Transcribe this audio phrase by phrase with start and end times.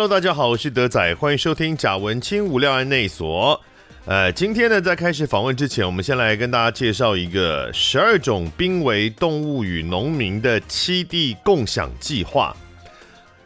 [0.00, 3.60] Hello，大家好，我是德仔，欢迎收听贾文清无料案内所。
[4.06, 12.56] 呃，今天呢，在开始访问之前，我们先来跟大家介绍一个十二种濒危动物与农民的栖地共享计划。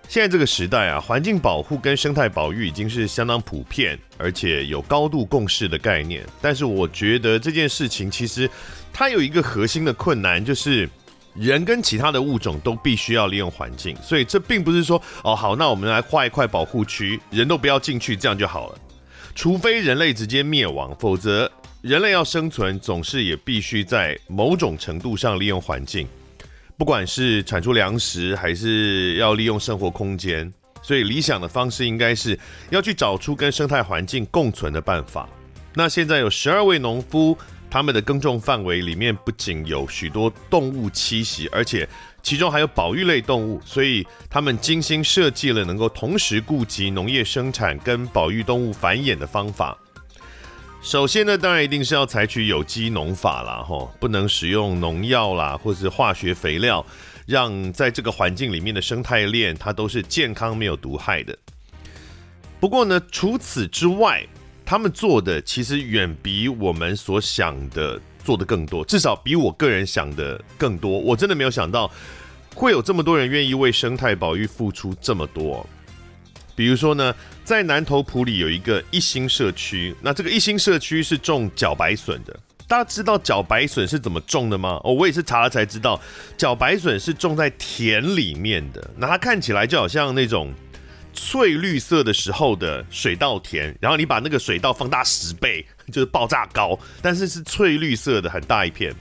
[0.07, 6.25] 现在这个时代啊，环境保护跟生态保育已经是相当普遍，而且有高度共识的概念。
[6.40, 8.48] 但是，我觉得这件事情其实
[8.93, 10.89] 它有一个核心的困难，就是。
[11.35, 18.79] 人跟其他的物种都必须要利用环境，所以这并不是说哦好，那我们来画一块保护区，人都不要进去，这样就好了。
[19.35, 21.51] 除非人类直接灭亡，否则
[21.83, 26.07] 人类要生存，总是也必须在某种程度上利用环境，
[26.77, 30.53] 不管是产出粮食，还是要利用生活空间。
[30.82, 32.39] 所以理想的方式应该是
[32.71, 35.29] 要去找出跟生态环境共存的办法。
[35.75, 37.37] 那现在有十二位农夫。
[37.75, 41.89] 他们的耕种范围里面不仅有许多动物栖息，而且
[42.22, 49.77] 其中还有保育类动物，所以他们精心设计了能够同时顾及农业生产跟保育动物繁衍的方法。
[50.83, 56.86] 首先呢，当然一定是要采取有机农法啦，吼，不能使用农药啦，或是化学肥料，
[57.27, 61.36] 让在这个环境里面的生态链它都是健康没有毒害的。
[62.61, 64.25] 不过呢，除此之外，
[64.67, 70.98] 他们做的其实远比我们所想的做的更多，至少比我个人想的更多。
[70.98, 71.91] 我真的没有想到
[72.55, 75.67] 会有这么多人愿意为生态保育付出这么多。
[76.57, 82.35] 比如说呢，在南投埔里有一个一心社区，那这个一心社区是种茭白笋的。
[82.67, 84.81] 大家知道茭白笋是怎么种的吗？
[84.83, 86.01] 哦，我也是查了才知道，
[86.39, 88.91] 茭白笋是种在田里面的。
[88.97, 90.51] 那它看起来就好像那种。
[91.15, 98.95] 翠绿色的时候的水稻田，然后你把那个水稻放大十倍， 就是爆炸高，但是是翠绿色的很大一片。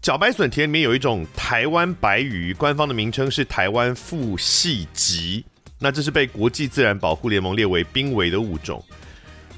[0.00, 5.44] 茭白笋田里面有一种台湾白鱼，官方的名称是台湾腹细棘，
[5.78, 8.82] 那这是被国际自然保护联盟列为濒危的物种。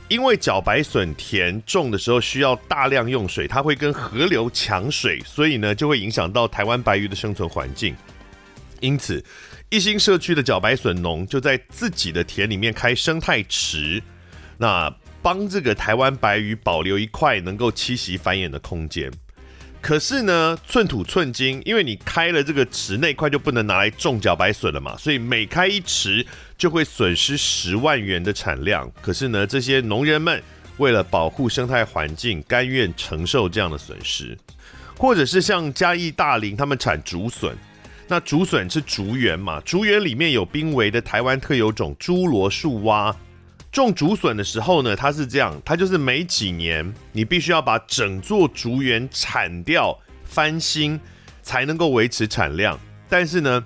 [0.08, 7.94] 因为茭白笋田种的时候需要大量用水，它会跟河流抢水，所以呢就会影响到台湾白鱼的生存环境，
[8.80, 9.22] 因此。
[9.70, 14.02] 一心社区的茭白笋农就在自己的田里面开生态池，
[14.58, 14.92] 那
[15.22, 19.08] 帮这个台湾白鱼保留一块能够栖息繁衍的空间。
[19.80, 26.26] 可是呢，寸土寸金，因为你开了这个池那块就不能拿来种茭白笋了嘛，所以每开一池
[26.58, 28.90] 就会损失十万元的产量。
[29.00, 30.42] 可是呢，这些农人们
[30.78, 34.36] 为了保护生态环境，甘愿承受这样的损失。
[34.98, 37.56] 或者是像嘉义大林，他们产竹笋。
[38.10, 39.60] 那竹笋是竹园嘛？
[39.60, 43.14] 竹园里面有濒危的台湾特有种侏罗树蛙。
[43.70, 50.98] 种竹笋的时候呢，它是这样，它就是每几年你必须要把整座竹园铲掉翻新，
[51.40, 52.76] 才能够维持产量。
[53.08, 53.64] 但是呢，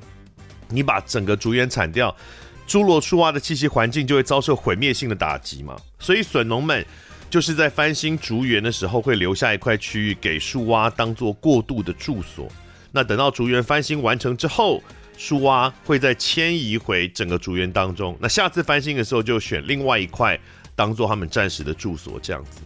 [0.69, 2.15] 你把整个竹园铲掉，
[2.69, 5.75] 侏罗树蛙的栖息环境就会遭受毁灭性的打击嘛。
[5.99, 6.85] 所以笋农们
[7.31, 12.47] 就是在翻新竹园的时候，会留下一块区域给树蛙当做过渡的住所。
[12.97, 14.81] 那等到竹园翻新完成之后，
[15.17, 18.17] 树蛙会再迁移回整个竹园当中。
[18.21, 20.39] 那下次翻新的时候，就选另外一块
[20.77, 22.21] 当做他们暂时的住所。
[22.23, 22.61] 这样子，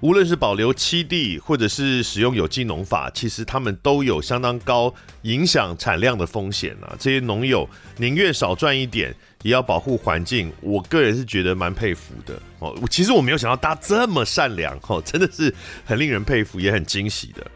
[0.00, 4.92] 无论是保留栖地，或者是使用有机农法，其实他们都有相当高
[5.22, 6.96] 影响产量的风险啊。
[6.98, 10.52] 这些农友宁愿少赚一点，也要保护环境。
[10.60, 12.76] 我个人是觉得蛮佩服的哦。
[12.90, 15.54] 其实我没有想到大家这么善良哦，真的是
[15.84, 17.46] 很令人佩服，也很惊喜的。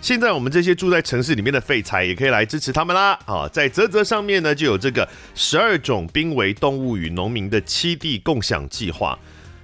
[0.00, 3.18] 现在我们这些住在城市里面的废柴也可以来支持他们啦！
[3.26, 9.18] 啊，在泽泽上面呢就有这个十二种濒危动物与农民的七地共享计划。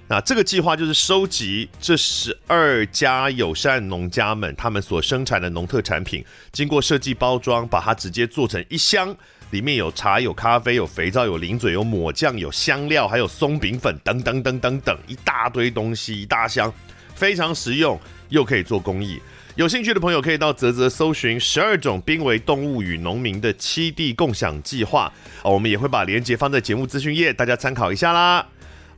[0.07, 9.13] 那这个计划就是收集这十二家友善农家们他们所生产的农特产品，经过设计包装，把它直接做成一箱，
[9.49, 16.71] 里面有茶、有咖啡、有肥皂、有零嘴、有抹酱、有香料，还有松饼粉等等等等等一大堆东西，一大箱，
[17.15, 17.99] 非常实用，
[18.29, 19.19] 又可以做公益。
[19.57, 25.11] 有兴趣的朋友可以到泽泽搜寻十二种濒危动物与农民的七地共享计划，
[25.43, 28.45] 我们也会把链接放在节目资讯页，大家参考一下啦。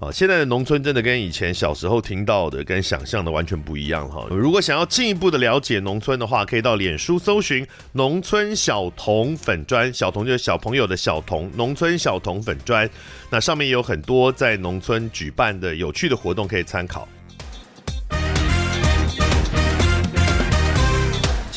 [0.02, 4.28] 啊，现在的农村真的跟以前小时候听到的、跟想象的完全不一样哈。
[4.30, 12.90] 如果想要进一步的了解农村的话，可以到脸书搜寻“农村小童粉砖”，小童就是小朋友的小童，农村小童粉砖，
[13.30, 17.08] 那上面有很多在农村举办的有趣的活动可以参考。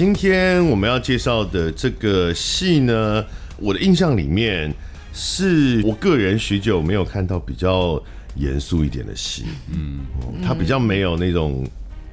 [0.04, 3.24] 今天我们要介绍的这个戏呢，
[3.56, 4.74] 我的印象里面
[5.14, 8.02] 是我个人许久没有看到比较
[8.34, 10.00] 严肃一点的戏，嗯，
[10.44, 11.64] 它比较没有那种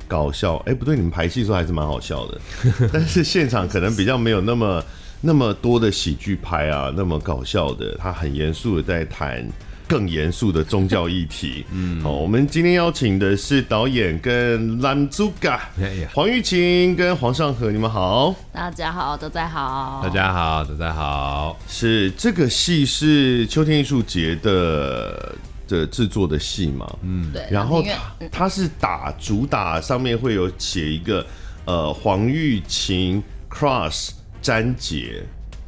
[0.08, 2.40] 搞笑，哎，不对，你们排戏的时候还是蛮好笑的，
[2.94, 4.84] 但是现场可能比较没有那么
[5.20, 9.44] 那么多的喜剧拍啊，那么搞笑的，他很严肃的在谈
[9.90, 11.66] 更严肃的宗教议题。
[11.74, 15.70] 嗯，好，我们今天邀请的是导演跟兰祖嘎
[16.14, 18.36] 黄玉琴跟黄尚和，你们好。
[18.54, 20.00] 大家好，都在好。
[20.04, 21.58] 大家好，都在好。
[21.68, 25.36] 是这个戏是秋天艺术节的
[25.68, 26.98] 的制作的戏嘛？
[27.02, 27.48] 嗯，对。
[27.50, 31.26] 然后他他是打主打上面会有写一个
[31.66, 34.12] 呃黄玉琴 cross。
[34.42, 35.22] 詹杰，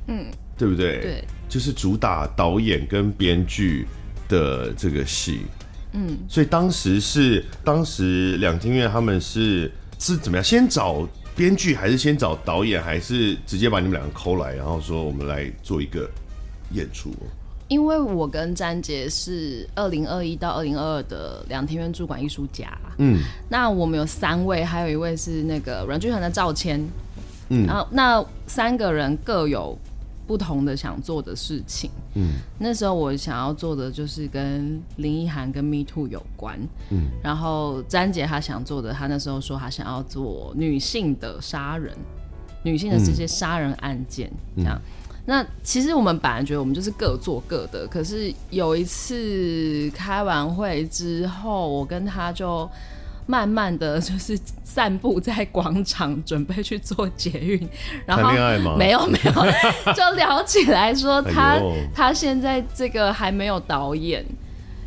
[0.07, 0.27] 嗯，
[0.57, 1.01] 对不对？
[1.01, 3.85] 对，就是主打导演跟编剧
[4.31, 5.41] 的这个戏，
[5.91, 9.69] 嗯，所以当时是当时两厅院他们是
[9.99, 10.43] 是怎么样？
[10.43, 11.05] 先找
[11.35, 16.09] 编剧还是先找导演，还是直接把你们两个抠来，然后说我们来做一个
[16.71, 17.13] 演出？
[17.67, 23.19] 因为我跟詹杰是二零二一到二零二二的两天院驻馆艺术家，嗯，
[23.49, 26.81] 那我们有三位，还有一位是那个阮剧团的赵谦。
[27.53, 29.77] 嗯，然后那三个人各有
[30.31, 31.91] 不同的想做的事情。
[32.13, 36.57] 嗯，那时候我想要做的就是跟林奕涵跟 Me Too 有关。
[36.89, 41.93] 嗯，然后詹姐她想做的，她那时候说她想要做女性的杀人，
[42.63, 44.31] 女性的这些杀人案件。
[44.55, 52.69] 这样，嗯，那其实我们本来觉得我们就是各做各的，可是有一次开完会之后，我跟他就。
[53.25, 57.69] 慢慢的就是散步在广场，准备去做捷运，
[58.05, 58.31] 然后？
[58.77, 61.61] 没有没有，就聊起来说 他、哎、
[61.93, 64.25] 他现在这个还没有导演，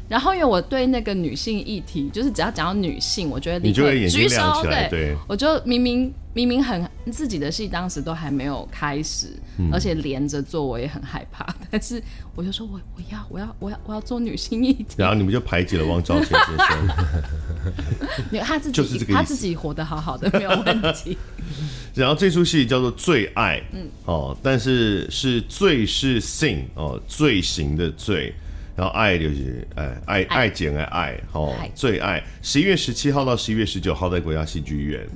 [0.08, 6.12] 然后因为我对那个女性议题，就是只要讲到女性，我觉得你就举手，对，对，我就明明。
[6.34, 11.46] 明明很自己的戏，当时都还没有开始，嗯、而且连着做，我也很害怕。
[11.70, 12.02] 但是
[12.34, 14.96] 我就说我，我我要我要我要我要做女性议题。
[14.96, 18.42] 然后你们就排挤了汪兆谦先生。
[18.44, 21.16] 他自己就是这个他自己活得好好的，没有问题。
[21.94, 28.34] 然后这出戏叫做《最爱》，嗯哦，但是是罪是 sin 哦，罪行的罪，
[28.74, 32.20] 然后爱就是哎爱爱简爱爱哦，最爱。
[32.42, 35.06] 十一月十七号到十一月十九号在国家戏剧院。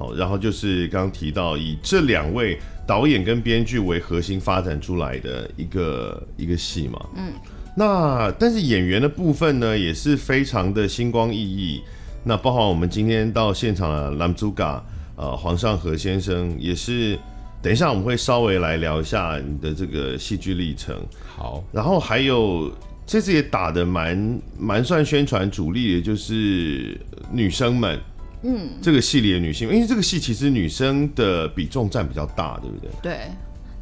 [0.00, 7.30] 嗯好，然后就是刚刚提到以这两位导演跟编剧为核心发展出来的一个一个戏嘛，嗯，
[7.76, 11.82] 那但是演员的部分呢也是非常的星光熠熠，
[12.24, 14.84] 那包括我们今天到现场的男主角
[15.16, 17.18] 呃黄尚和先生也是，
[17.60, 20.96] 等一下我们会稍微来聊一下你的这个戏剧历程。
[21.36, 22.72] 好，然后还有
[23.06, 26.98] 这次也打的蛮蛮算宣传主力的，就是
[27.30, 28.00] 女生们。
[28.42, 32.90] 嗯，这个系列的女性，因为这个戏其实女生的比重占比较大，对不对？
[33.02, 33.30] 对，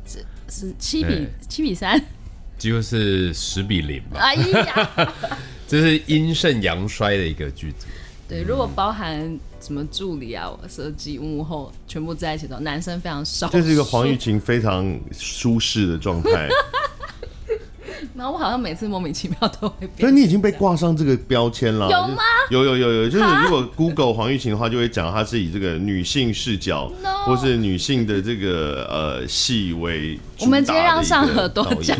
[0.04, 2.00] 是是七比七比三，
[2.58, 4.18] 几乎是十比零吧。
[4.20, 5.14] 哎呀，
[5.68, 7.86] 这是阴盛阳衰的一个剧组。
[8.28, 13.48] 对，如果包含什么助理啊、设计、幕后全部在一起的，男生非常少。
[13.48, 16.48] 这是一个黄玉琴非常舒适的状态。
[18.14, 21.88] 然后我好像每次莫名其妙都会变，所以你已经被挂上这个标签了。
[21.90, 22.22] 有吗？
[22.50, 27.08] 有有有有，就是如果 Google 黄玉琴的话，就会讲她是以这个女性视角，No.
[27.26, 30.18] 或是女性的这个呃戏为。
[30.40, 31.96] 我们直接让上河多讲。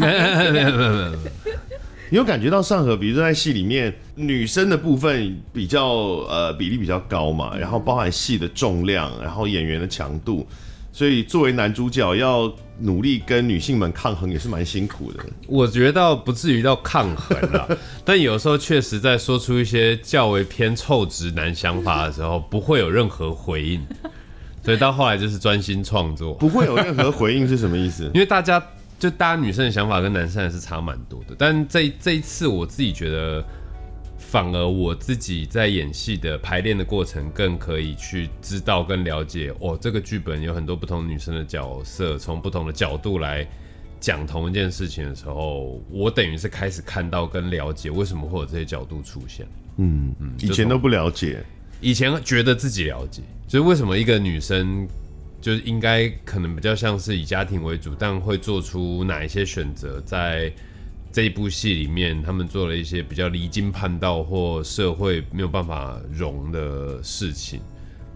[2.10, 5.88] 你有感觉到上河，比如说在戏里面女生的部分比较
[6.28, 10.46] 呃比例比较高嘛，然后包含戏的重量，然后演员的强度。
[10.90, 15.24] 所以作为男主角要努力跟女性们抗衡也是蛮辛苦的。
[15.46, 17.68] 我觉得倒不至于到抗衡了，
[18.04, 23.84] 但有时候确实在说出一些较为偏臭直男想法的时候，不会有任何回应。
[24.64, 28.04] 所以到后来就是专心创作，不会有任何回应是什么意思？
[28.14, 28.62] 因为大家
[28.98, 31.34] 就大家女生的想法跟男生还是差蛮多的。
[31.38, 33.44] 但这这一次我自己觉得。
[34.28, 43.48] 反而我自己在演戏的排练的过程，更可以去知道跟了解哦，这个剧本有很多不同女生的角色，从不同的角度来
[43.98, 49.46] 讲同一件事情的时候，我等于是开始看到跟了解为什么会有这些角度出现。
[49.78, 51.42] 嗯嗯，以前都不了解，
[51.80, 54.86] 以前觉得自己了解，就是为什么一个女生
[55.40, 60.52] 就是应该可能比较像是以家庭为主，但会做出哪一些选择在。
[61.18, 67.60] 这一部戏里面，他们做了一些比较离经叛道或社会没有办法容的事情，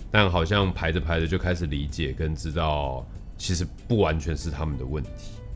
[0.09, 3.05] 但好像排着排着就开始理解跟知道，
[3.37, 5.11] 其实不完全是他们的问题。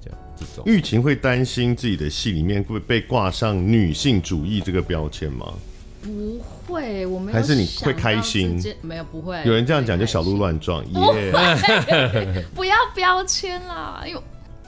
[0.04, 5.54] 这样，这种玉晴会担心自己的戏里面会被挂上女性主义这个标签吗？
[6.02, 7.32] 不会，我没有。
[7.32, 8.60] 还是你会开心？
[8.82, 9.40] 没有，不会。
[9.44, 10.84] 有人这样讲，就小鹿乱撞。
[10.94, 11.32] 耶！
[12.56, 14.20] 不要标签啦，因为。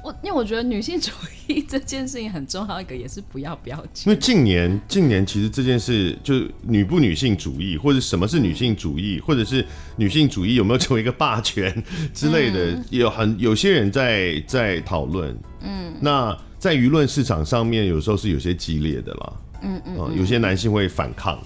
[0.03, 1.11] 我因为我觉得女性主
[1.47, 4.11] 义这件事情很重要，一个也是不要标签。
[4.11, 9.65] 因为近年近年其实这件事就是女不女性主义，或者什么是女性主义，或者是
[9.97, 11.73] 女性主义有没有成为一个霸权
[12.15, 15.37] 之类的，嗯、有很有些人在在讨论。
[15.61, 19.33] 嗯，那在舆论市场上面，有时候是有些激烈的啦。
[19.63, 21.39] 嗯嗯，嗯，有些男性会反抗。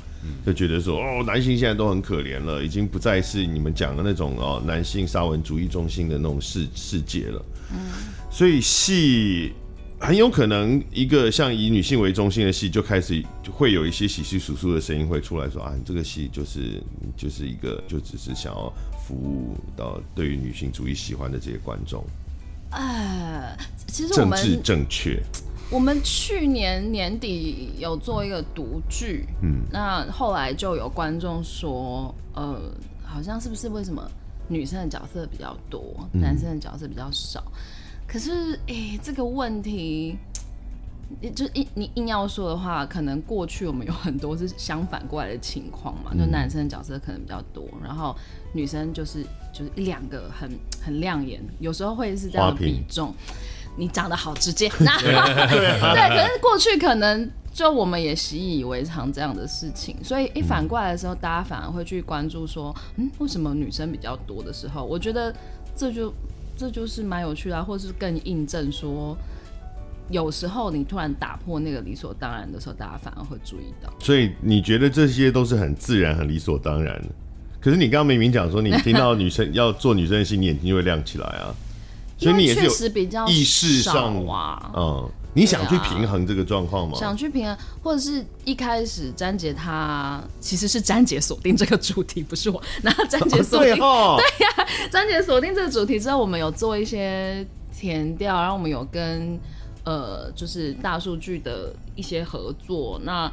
[0.47, 7.45] 就觉得说哦，男性现在都很可怜了，已经不再是你们讲的那种哦，男性沙文主义中心的那种世世界了。
[7.73, 7.79] 嗯，
[8.33, 9.53] 所以戏
[10.01, 13.23] 很有可能一个像以女性为中心的戏，就开始
[13.53, 16.83] 会有一些窸窸窣窣的声音会出来说啊，你这个戏就是
[17.15, 18.73] 就是一个就只是想要
[19.07, 22.03] 服务到对于女性主义喜欢的这些观众。
[22.71, 23.55] 呃，
[23.87, 25.23] 其实我们政治正确。
[25.71, 32.59] 我们去年年底有做一个独剧，嗯，那后来就有观众说，呃，
[33.05, 34.11] 好像是不是为什么
[34.49, 37.45] 女生的角色比较多，嗯、男生的角色比较少？
[38.13, 40.19] 可是，哎、欸，这个问题，
[41.35, 48.15] 就硬你硬要说的话，可能过去我们有很多是相反过来的情况嘛，就男生的角色可能比较多，然后
[48.53, 50.51] 女生就是就是一两个很
[50.83, 53.15] 很亮眼，有时候会是这样的比重。
[53.75, 65.35] 你长得好直接， 那对，可是过去可能就我们也习以为常这样的事情，所以一反过来的时候，大家反而会去关注说，嗯，为什么女生比较多的时候，我觉得
[65.75, 66.13] 这就
[66.57, 69.17] 这就是蛮有趣的，或是更印证说，
[70.11, 73.93] 有时候你突然打破那个理所当然的时候，大家反而会注意到。
[73.99, 77.09] 所以你觉得这些都是很自然、很理所当然的，
[77.61, 81.55] 可是你刚刚明明讲说，你听到女生要做女生的戏，你眼睛就会亮起来啊。
[82.19, 86.97] 所以你也是有意识上啊，嗯，你想去平衡这个状况吗？
[86.99, 92.63] 想去平衡，或者是一开始詹杰他其实是詹杰锁定这个主题，不是我。
[92.83, 99.39] 然后詹杰锁定， 哦、对呀、啊，詹杰锁定这个主题之后，我们有做一些填调，然后我们有跟
[99.85, 103.01] 呃，就是大数据的一些合作。
[103.03, 103.31] 那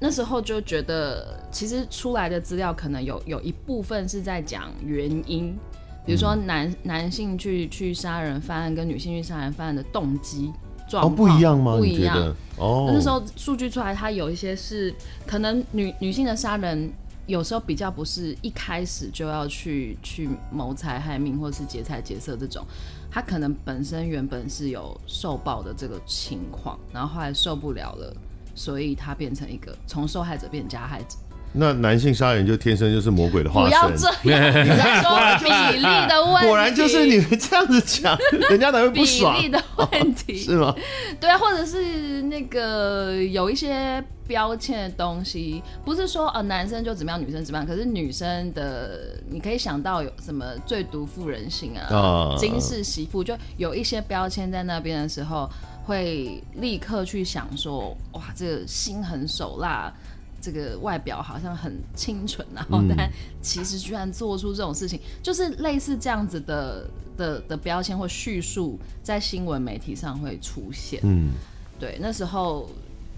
[0.00, 5.56] 那时候就觉得，其实出来的资料可能有有一部分是在讲原因。
[6.06, 10.50] 比如说男、嗯、男性去去杀人犯案跟女性去杀人犯案的动机
[10.88, 11.76] 状况、哦、不一样吗？
[11.76, 12.90] 不一样哦。
[12.92, 14.94] 那时候数据出来，它有一些是
[15.26, 16.90] 可能女女性的杀人
[17.26, 22.64] 有时候比较不是一开始就要去去谋财害命或者是劫财劫色这种，
[23.10, 28.16] 他可能本身原本是有受暴的这个情况，然后后来受不了了，
[28.54, 31.16] 所以他变成一个从受害者变加害者。
[31.52, 33.70] 那男性杀人就天生就是魔鬼的化身？
[33.70, 36.46] 不要这样，你在说比例的问题。
[36.46, 38.16] 果然就是你们这样子讲，
[38.50, 39.36] 人家才会不爽。
[39.36, 40.74] 比例的问题、哦、 是吗？
[41.18, 47.66] 对啊，或者是那个有一些标签的东西，不是说呃男生就怎么样，女生怎么样。
[47.66, 55.48] 可是女生的，你可以想到有什么最毒妇人心啊，啊金氏媳妇，就有一些标签在那边的时候，
[55.84, 59.92] 会立刻去想说，哇，这个心狠手辣。
[60.40, 63.10] 这个外表好像很清纯，然后但
[63.42, 71.00] 其实居然做出这种事情，嗯、就是类似这样子的的的标签或叙述，在新闻媒体上会出现。
[71.02, 71.30] 嗯，
[71.78, 72.70] 对，那时候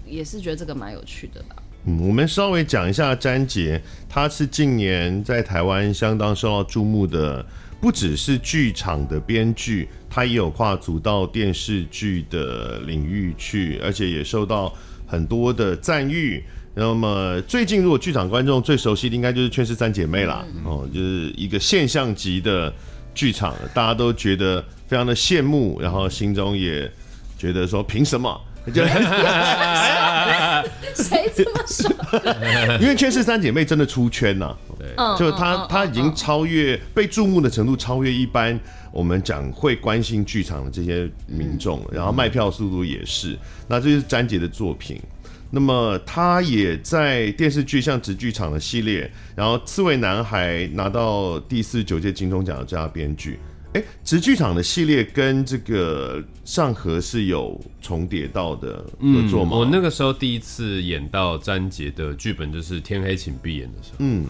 [0.05, 1.55] 也是觉得这个蛮有趣的吧。
[1.85, 7.45] 嗯，我们稍微讲一下詹杰，他是近年在台湾相当受到注目的，
[7.79, 14.73] 不只是剧场的编剧，他也有跨足到电视剧的领域去，而且也受到
[15.05, 16.43] 很多的赞誉。
[16.73, 22.73] 那么最近，如果剧场观众最熟悉的，应该就是《劝世三姐妹》啦，哦，就是一个现象级的
[23.13, 26.89] 剧场，大家都觉得非常的羡慕，然后心中也
[27.37, 28.39] 觉得说，凭什么？
[30.93, 31.89] 谁这么说？
[32.79, 34.87] 因为《圈世三姐妹》真的出圈呐，对，
[35.17, 38.57] 就她她已经超越被注目的程度，超越一般
[38.91, 43.35] 我们讲会关心剧场的这些民众，然后卖票速度也是，
[43.67, 45.01] 那这就是詹杰的作品。
[45.51, 53.37] 那么他也在电视剧像直剧场的系列，然后《刺猬男孩》拿到第四十九届金钟奖的最佳编剧。
[53.73, 59.51] 哎，直剧场的系列跟这个上河是有重叠到的合作吗？
[59.53, 64.25] 嗯，我那个时候第一次演到詹杰的剧本就是《天黑请闭眼》的时候，嗯，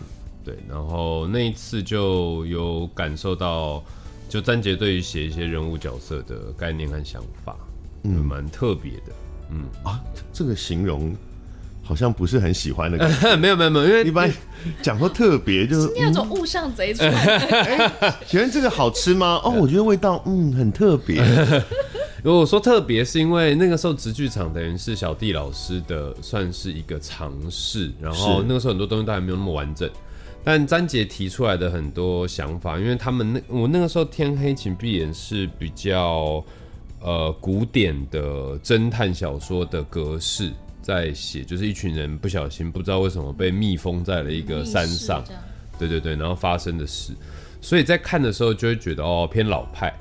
[0.46, 3.84] 对，然后那一次就有感受到，
[4.30, 7.56] 就詹杰对于写一些人物角色的概念和想法，
[8.04, 9.12] 嗯，蛮特别的。
[9.52, 10.00] 嗯啊，
[10.32, 11.14] 这个形容
[11.84, 13.36] 好像不是很喜欢的感觉。
[13.38, 14.32] 没有没有没有，因为一般
[14.82, 17.12] 讲说特别就是今天有种物上贼出来。
[18.00, 19.42] 哎，请问这个好吃吗？
[19.44, 21.22] 哦，我觉得味道嗯很特别。
[22.24, 29.90] 如果说特别，是因为那个时候直剧场等于是小弟老师的算是一个尝试，然后那个时候很多东西都还没有那么完整。
[30.44, 36.44] 但詹杰提出来的很多想法，因为他们那我那个时候天黑请闭眼是比较。
[37.02, 45.24] 呃古典的侦探小说的格式在写，就是一群人不小心不知道为什么被密封在了一个山上，
[45.78, 47.14] 对对对，然后发生的事，
[47.60, 49.94] 所以在看的时候就会觉得哦偏老派。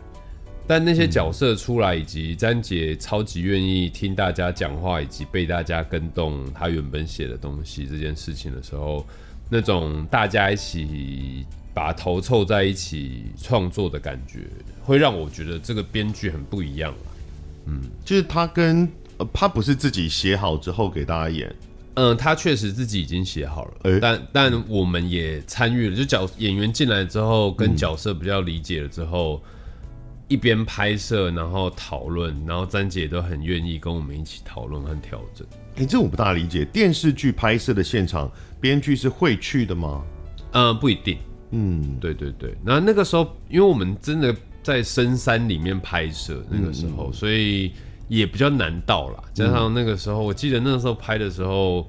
[0.67, 9.05] 但那些角色出来，以及詹杰超级愿意听大家讲话，以及被大家跟动他原本写的东西这件事情的时候，
[9.49, 14.49] 那种大家一起把头凑在一起创作的感觉，
[14.83, 16.95] 会让我觉得这个编剧很不一样。
[17.67, 21.55] 嗯，就是他跟呃，他不是自己写好之后给大家演，
[21.95, 29.43] 嗯，他确实自己已经写好了，欸、但但我们也参与了，就角演员进来之后，跟角色比较理解了之后。
[29.45, 29.51] 嗯
[30.31, 35.45] 一边拍摄，然后讨论，然后詹姐都很愿意跟我们一起讨论和调整。
[35.75, 40.05] 哎、欸，这我不大理解，电视剧拍摄的现场，编剧是会去的吗？
[40.53, 41.19] 呃，不一定。
[41.51, 42.55] 嗯，对对对。
[42.65, 47.73] 那那个时候，因为我们真的在深山里面拍摄，那个时候，嗯、所以
[48.09, 49.23] 也比较难到啦。
[49.35, 51.89] 加上那个时候，嗯、我记得那个时候拍的时候，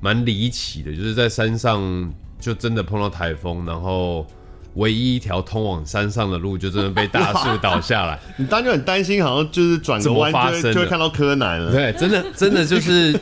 [0.00, 4.26] 蛮离奇的，就是在山上就真的碰到台风，然后。
[4.74, 8.18] 唯一一条通往山上的路，就真的被大树倒下来。
[8.38, 11.72] 你当时就很担心，好像就是转个弯就就会看到柯南了。
[11.72, 13.12] 对，真的真的就是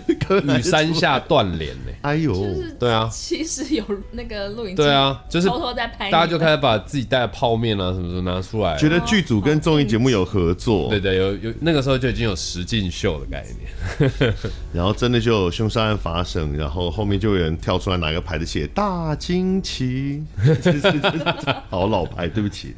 [0.59, 1.93] 与山下断联呢。
[2.03, 2.33] 哎呦，
[2.79, 10.89] 对啊，其实有那个录影，对啊，就是偷偷在拍，大家就开始把自己带的泡面啊什么什么拿出来，觉得剧组跟综艺节目有合作。
[10.89, 14.33] 对对，有有那个时候就已经有实境秀的概念，
[14.73, 20.23] 然后真的就有凶杀案发生，然后后面就有人跳出来拿个牌子写大惊奇。
[21.71, 22.75] 好老牌，对不起。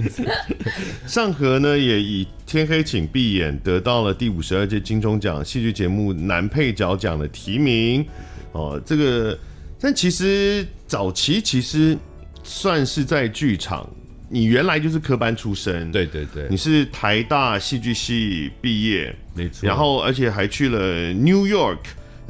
[1.06, 8.04] 尚禾呢也以《天黑请闭眼》得到了第五十二届金钟奖戏剧节目男配角奖的提名。
[8.52, 9.38] 哦，这个，
[9.80, 11.96] 但其实早期其实
[12.42, 13.88] 算是在剧场，
[14.28, 21.78] 你原来就是科班出身，对对对，你是台大戏剧系毕业，没错，然后而且还去了 New York。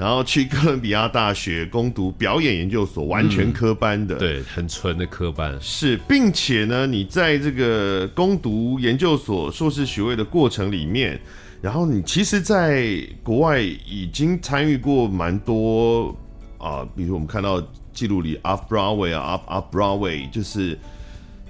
[0.00, 5.54] 然后去哥伦比亚大学攻读表演研究所，完全科班的，嗯、对，很纯的科班。
[5.60, 11.20] 是，并且呢，你在这个攻读研究所硕士学位的过程里面，
[11.60, 16.16] 然后你其实在国外已经参与过蛮多
[16.56, 20.78] 啊，比如我们看到记录里 Off Broadway 啊，Off Off Broadway，就是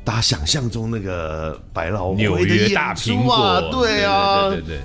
[0.02, 4.76] 大家想象中那个百老汇的大苹果，对啊，对对对。
[4.76, 4.78] 对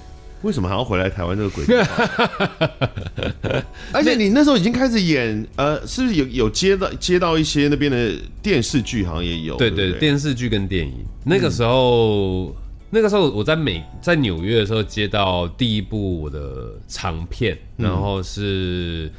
[0.46, 3.64] 为什么还要回来台湾这个鬼地方？
[3.92, 9.58] 而且你那时候已经开始演，呃，是不是有有接到接到一些那边的电视剧，好像也有。
[9.58, 11.04] 对对，對，對，电视剧跟电影。
[11.24, 12.56] 那个时候，嗯、
[12.92, 19.12] 那个时候我在美在纽约的时候接到第一部我的长片，然后是。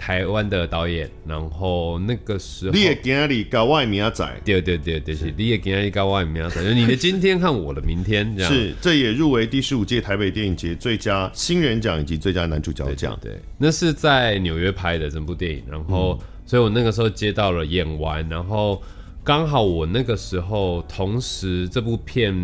[0.00, 13.18] 台湾的导演，然后那个时候，你也今日搞外名仔，对对对对，是，你也今日搞外名仔，就你的今天和我的明天，这样是，这也入围第十五届台北电影节最佳新人奖以及最佳男主角奖。
[13.20, 18.82] 对，那是在纽约拍的整部电影，然后，嗯、所以我那个时候接到了演完，然后
[19.22, 22.34] 刚好我那个时候同时这部片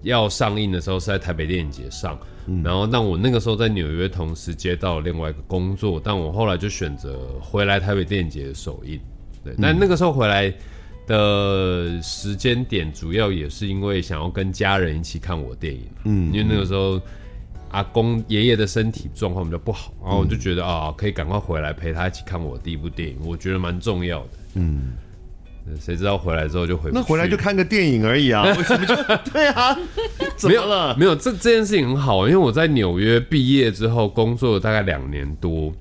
[0.00, 2.18] 要上映的时候是在台北电影节上。
[2.64, 8.98] 然后，但我那个时候在纽约，同时接到另外一个工作，但我后来就选择回来台北电影节的首映。
[9.44, 10.52] 对，但那个时候回来
[11.06, 15.82] 的时间点，主要也是因为想要跟家人一起看我电影。
[16.04, 17.00] 嗯，因为那个时候
[17.70, 24.30] 阿公爷爷的身体状况比较不好，然后我就觉得啊，可以赶快回来陪他一起看我第一部电影，我觉得蛮重要的。
[24.54, 24.92] 嗯。
[25.80, 28.42] 谁知道回来之后就回不去，那回来就看个电影而已啊？
[28.56, 28.94] 为什么就
[29.32, 29.76] 对啊？
[30.36, 30.94] 怎么了？
[30.96, 35.72] 没有，没有这这件事情很好，因为我在纽约毕业之后工作了大概两年多，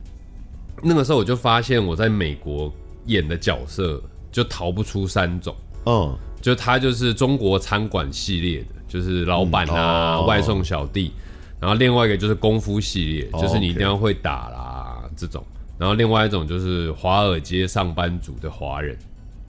[0.84, 2.72] 那个时候我就发现我在美国
[3.08, 11.12] 演的角色就逃不出三种，嗯，就他就是中国餐馆系列的，就是老板啊、嗯哦、外送小弟，
[11.60, 15.44] 然后另外一个就是功夫系列，哦、就是你一定要会打啦、这种，
[15.80, 18.96] 然后另外一种就是华尔街上班族的华人。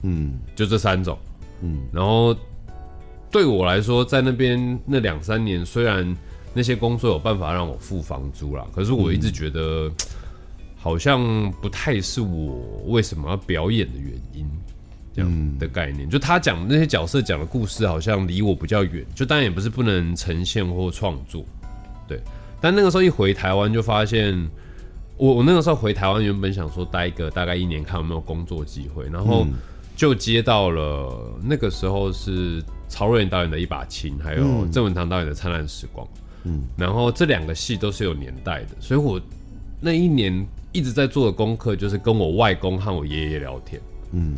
[0.03, 1.17] 嗯，就这三种，
[1.61, 2.35] 嗯，然后
[3.31, 6.15] 对我来说，在那边那两三年，虽然
[6.53, 9.89] 那些工作有办法让我付房租啦，可是我一直觉得
[10.77, 14.45] 好像不太是我为什么要表演的原因，
[15.15, 16.09] 这样的概念。
[16.09, 19.05] 就他讲的那些角色讲的故事，好像离我比较远。
[19.15, 21.45] 就当然也不是不能呈现或创作，
[22.07, 22.21] 对。
[22.59, 24.37] 但那个时候一回台湾，就发现
[25.17, 29.47] 我我那个时候回台湾，原本想说待一个大概一年，看有没有工作机会，然后。
[29.95, 36.07] 就接到了那个时候是曹若妍导演的一把琴，还有郑文堂导演的灿烂时光，
[36.43, 39.21] 嗯，然后这两个戏都是有年代的，所以我
[39.79, 44.37] 那一年一直在做的功课就是跟我外公和我爷爷聊天，嗯，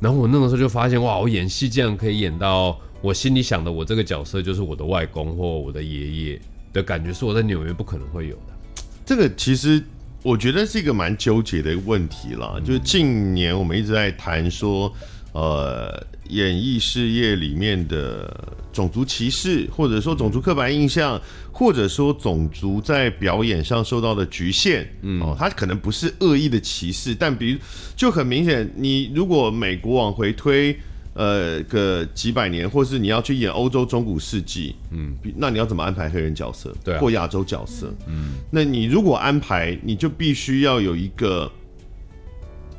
[0.00, 6.40] 然后我那个时候就发现哇，我演戏竟然可以演到我心里想的，我这个角色就是我的外公或我的爷爷
[6.72, 8.82] 的感觉，是我在纽约不可能会有的。
[9.04, 9.82] 这个其实
[10.24, 12.58] 我觉得是一个蛮纠结的问题啦。
[12.64, 14.90] 就是近年我们一直在谈说，
[15.32, 18.34] 呃，演艺事业里面的
[18.72, 21.20] 种族歧视，或者说种族刻板印象，
[21.52, 27.58] 或者说种族在表演上受到的局限，嗯，哦，它可能不是恶意的歧视，但比如
[27.94, 30.74] 就很明显，你如果美国往回推。
[31.14, 36.74] 呃，个几百年，或是你要去演欧洲中古世纪，嗯，那你要怎么安排黑人角色？
[36.82, 37.94] 对、啊，或亚洲角色？
[38.08, 41.48] 嗯，那你如果安排，你就必须要有一个，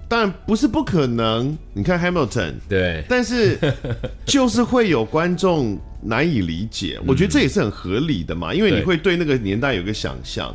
[0.10, 1.58] 当然不是不可能。
[1.74, 3.58] 你看 Hamilton，对，但是
[4.28, 7.00] 就是会有观众难以理解。
[7.08, 10.54] 我觉得这也是很合理的嘛，因为你会对那个年代有个想象。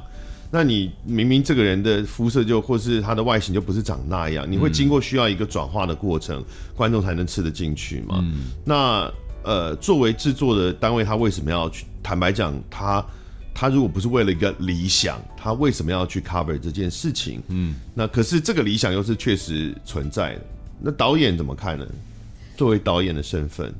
[0.52, 8.18] 那你明明这个人的肤色就或是他的外形就不是长那样，你会经过需要一个转化的过程，观众才能吃得进去嘛？
[8.20, 9.08] 嗯、那
[9.44, 11.86] 呃，作为制作的单位，他为什么要去？
[12.02, 13.04] 坦白讲，他
[13.54, 17.40] 他如果不是为了一个理想，他为什么要去 cover 这件事情？
[17.48, 20.40] 嗯，那可是这个理想又是确实存在的。
[20.80, 21.86] 那导演怎么看呢？
[22.56, 23.72] 作为导演的身份，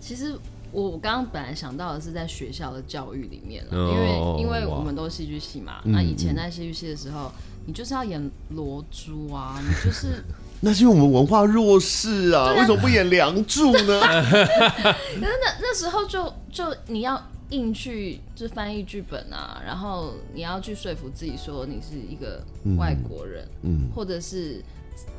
[0.00, 0.34] 其实。
[0.76, 7.32] 我我刚刚本来想到的是在学校的教育里面了，因为因为我们都是戏剧系嘛，那以前在戏剧系的时候，
[7.64, 10.22] 你就是要演罗珠啊，你就是
[10.60, 14.00] 那是因为我们文化弱势啊，为什么不演梁祝呢？
[14.04, 22.44] 可是那那时候就就你要硬去就翻译剧本啊，然后你要去说服自己说你是一个
[22.76, 24.62] 外国人，嗯，或者是。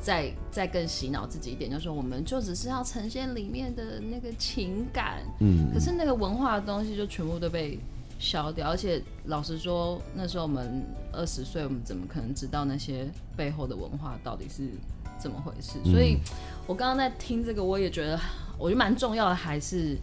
[0.00, 7.78] 再再更洗脑自己一点，就是说我们就只是要呈现里面的那个情感，嗯，可是那个文化的东西就全部都被
[8.18, 8.68] 消掉。
[8.68, 14.70] 而且老实说，那时候我们二十岁，我们怎么可能知道那些背后的文化到底是
[15.18, 15.78] 怎么回事？
[15.90, 16.18] 所以，
[16.66, 18.18] 我刚刚在听这个，我也觉得，
[18.58, 19.96] 我觉得蛮重要的，还是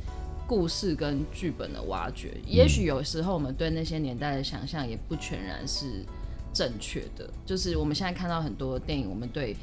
[0.48, 2.38] 故事跟剧本的挖掘。
[2.46, 6.04] 也许有时候我们对那些年代的想象也不全然是。
[6.56, 9.54] 正确的，就是我们现在看到很多电影，我们对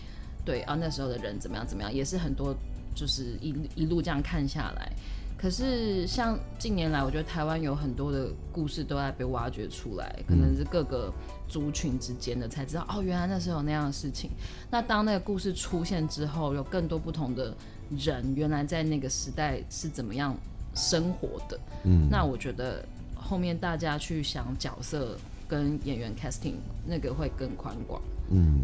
[0.45, 2.55] 对啊那时候的人怎么样怎么样，也是很多
[2.95, 4.93] 就是一一路这样看下来。
[5.39, 11.11] 可是像近年来，我觉得台湾有很多的故事都在被挖掘出来，可能是各个
[11.49, 14.31] 族群之间的才知道哦，原来那时候有那样的事情。
[14.71, 17.53] 那当那个故事出现之后，有更多不同的
[17.99, 20.37] 人，原来在那个时代是怎么样
[20.75, 21.59] 生活的。
[21.85, 22.85] 嗯，那我觉得
[23.17, 25.17] 后面大家去想角色。
[25.53, 26.55] 跟演员 casting
[26.87, 28.01] 那个会更宽广。
[28.31, 28.63] 嗯，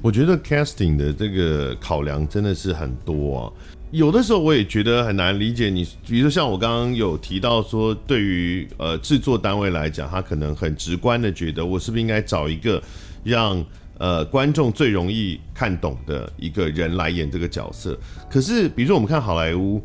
[0.00, 3.52] 我觉得 casting 的这个考量真的是很多啊。
[3.90, 12.82] 有的时候我也觉得很难理解你，比如说像我刚刚有提到说，对于呃制作单位来讲，他可能很直观的觉得，我是不是应该找一个
[13.22, 13.62] 让
[13.98, 17.98] 呃观众最容易看懂的一个人来演这个角色？
[18.30, 19.78] 可是比如说我们看好莱坞。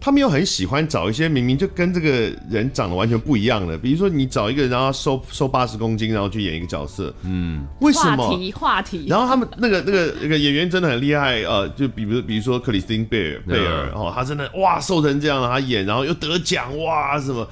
[0.00, 8.28] 他们又很喜欢找一些明明就跟这个人长得完全不一样的，比如说你找一个人然后瘦瘦八十公斤，然后去演一个角色，嗯，为什么？
[8.30, 9.06] 话题话题。
[9.08, 17.46] 然后他们那个那个那个演员真的很厉害，呃，就比如比如说克里斯汀贝尔贝尔，哦，他真的哇瘦成这样了，他演然后又得奖哇什么？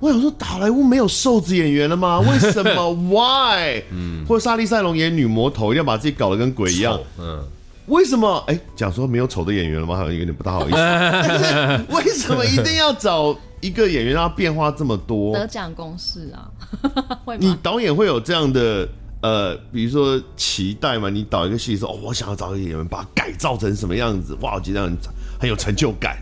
[0.00, 2.18] 我想说，好莱坞没有瘦子演员了吗？
[2.28, 3.82] 为什么？Why？
[3.92, 7.42] 嗯，或者莎莉赛隆演女魔头，一定要把自己搞得跟鬼一样，嗯。
[7.86, 8.42] 为什么？
[8.48, 9.96] 哎，讲说没有丑的演员了吗？
[9.96, 10.76] 好像有点不大好意思。
[11.94, 15.32] 为什么一定要找一个演员让他变化这么多？
[15.34, 16.50] 得奖公式啊，
[17.24, 17.40] 会吗？
[17.40, 18.88] 你导演会有这样的
[19.22, 21.08] 呃，比如说期待吗？
[21.08, 24.36] 你导一个戏说，哦，我想要找一个演员把它改造成什么样子？
[24.40, 24.96] 哇，我觉得很
[25.40, 26.16] 很有成就感。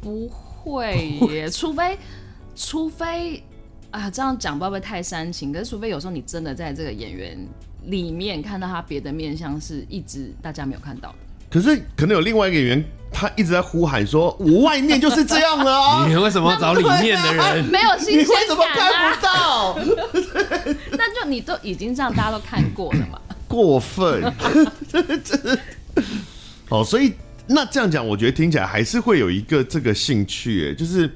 [0.00, 1.96] 不会耶，除非
[2.56, 3.42] 除非
[3.92, 5.52] 啊，这样讲会不会太煽情？
[5.52, 7.38] 可是除非有时候你真的在这个演员。
[7.86, 11.16] 里面看到他别的面相是一直大家没有看到的，
[11.50, 17.64] 可是可能有另外一个演员，他一直在呼喊说：“我外面就是这样了啊！” 你为什么找里面的人？
[17.66, 19.78] 没有新鲜感，你为什么看不到？
[20.96, 23.20] 那就你都已经这样，大家都看过了嘛？
[23.48, 24.22] 过分，
[24.88, 25.58] 真的真的。
[26.68, 27.12] 好，所以
[27.48, 31.10] 那这样讲，我觉得听起来还是会有一个这个兴趣，就是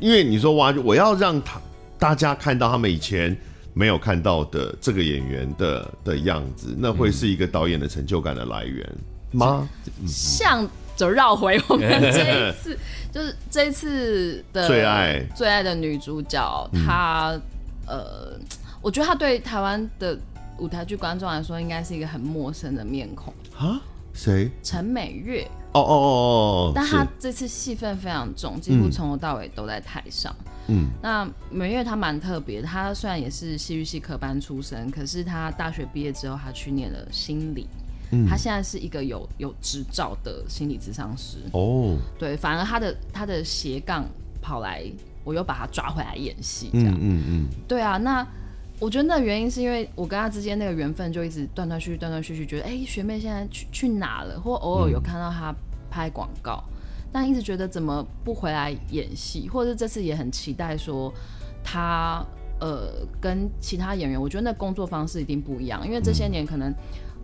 [0.00, 1.58] 因为你说哇，我要让他
[1.98, 3.36] 大家看到他们以前。
[3.72, 8.86] 没有看到的这个演员的的样子，那会是一个导演的成就感的来源
[9.32, 9.68] 吗？
[10.06, 12.78] 像就绕回我们这一次，
[13.12, 17.40] 就是这一次的最爱最爱的女主角，她
[17.86, 18.38] 呃，
[18.82, 20.18] 我觉得她对台湾的
[20.58, 23.80] 舞台剧观众来说，应该是一个很陌生的面孔啊。
[24.12, 24.50] 谁？
[24.62, 25.48] 陈美月。
[25.72, 26.10] 哦哦哦
[26.68, 30.34] 哦，但她这次戏份非常重，几乎从头到尾都在台上。
[30.40, 30.49] 嗯，
[31.02, 37.66] 那美月她蛮特别，她虽然也是戏剧系科班出身，可是她大学毕业之后，她去念了心理。
[38.12, 41.36] 嗯，他现在是一个有有执照的心理咨商师。
[41.52, 44.04] 哦，对，反而他的他的斜杠
[44.42, 44.82] 跑来，
[45.22, 47.46] 我又把他抓回来演戏，这样，嗯嗯，嗯。
[47.68, 48.26] 对啊，那
[48.80, 54.40] 我觉得那原因是因为我跟他之间那个缘分就一直断断续续，断断续续，觉得哎、欸，学妹现在去去哪了？
[54.40, 55.54] 或偶尔有看到他
[55.88, 56.74] 拍广告，嗯、
[57.12, 61.12] 但一直觉得怎么不回来演戏，或者是这次也很期待说
[61.62, 62.24] 他。
[62.62, 66.74] 呃，跟其他演员，我觉得那工作方式一定不一样，因为这些年可能，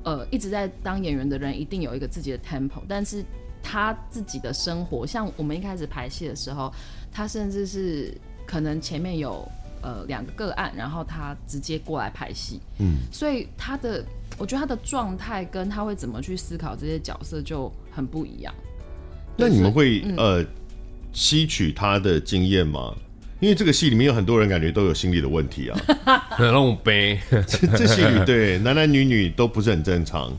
[0.02, 3.22] 呃，一直在当演员的人一定有一个自己的 tempo，但是
[3.62, 6.72] 他自己的生活，像我们一开始排戏的时候，
[7.12, 9.46] 他甚至是可能前面有
[9.82, 14.02] 呃两个个案，然后他直接过来排戏，嗯，所以他的，
[14.38, 18.54] 我觉得他的状态跟他会怎么去思考这些角色就很不一样。
[19.36, 20.44] 那你们会、嗯、呃
[21.12, 22.94] 吸取他的经验吗？
[23.38, 25.78] 因为这个戏里面有很多人感觉都有心理的问题啊，
[26.38, 27.18] 那种悲。
[27.46, 30.32] 这这戏里对男男女女都不是很正常。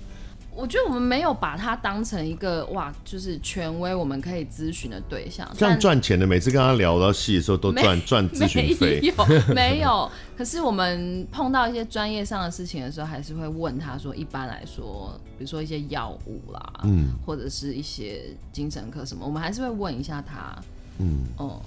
[0.58, 5.48] 我觉得我们没有把他当成一个哇，就是权威，我们可以咨询的对象。
[5.56, 9.00] 这样赚钱的，每次跟他聊到戏的时候都赚赚咨询费。
[9.00, 10.12] 没有，没有。
[10.36, 20.60] 可是我们碰到一些专业上的事情的时候，还是会问他说，一般来说，比如说一些药物啦，嗯，或者是一些精神科什么，我们还是会问一下他，
[20.98, 21.62] 嗯，哦。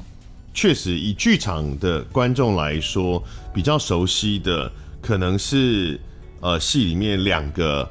[0.53, 3.23] 确实，以剧场的观众来说，
[3.55, 5.99] 比较熟悉的可能是
[6.41, 7.89] 呃戏里面两个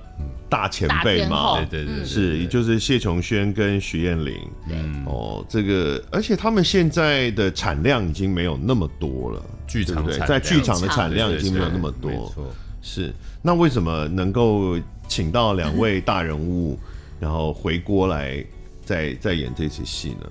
[0.49, 4.35] 大前辈嘛，对对对，是，也就是谢琼轩跟徐彦霖。
[4.69, 12.09] 嗯，哦，这个，而且他们现在的产量已经没有那么多了，剧场对，在剧场的产量已经没有那么多。
[12.09, 12.47] 没错，
[12.81, 13.13] 是。
[13.41, 16.77] 那为什么能够请到两位大人物，
[17.19, 18.43] 然后回锅来
[18.83, 20.29] 再再演这次戏呢？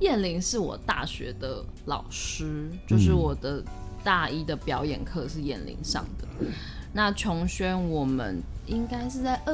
[0.00, 3.64] 燕玲是我大学的老师，就是我的
[4.02, 6.28] 大一的表演课是燕玲上的。
[6.40, 6.48] 嗯、
[6.92, 9.52] 那琼轩，我们应该是在二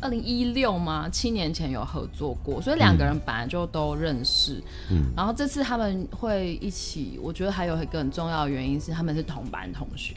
[0.00, 1.08] 二零一六吗？
[1.08, 4.62] 七年前有合作过，所以两个人本来就都认识。
[4.90, 10.14] 嗯，然后这次他们会一起，我觉得还有一个很重要的原因是他们是同班同学，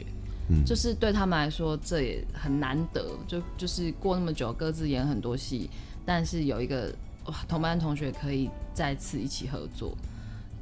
[0.48, 5.68] 嗯，就是对他们来说这也很难得，就就是过那么久各自演很多戏，
[6.04, 6.92] 但是有一个。
[7.26, 9.96] 哇，同班同学可以再次一起合作，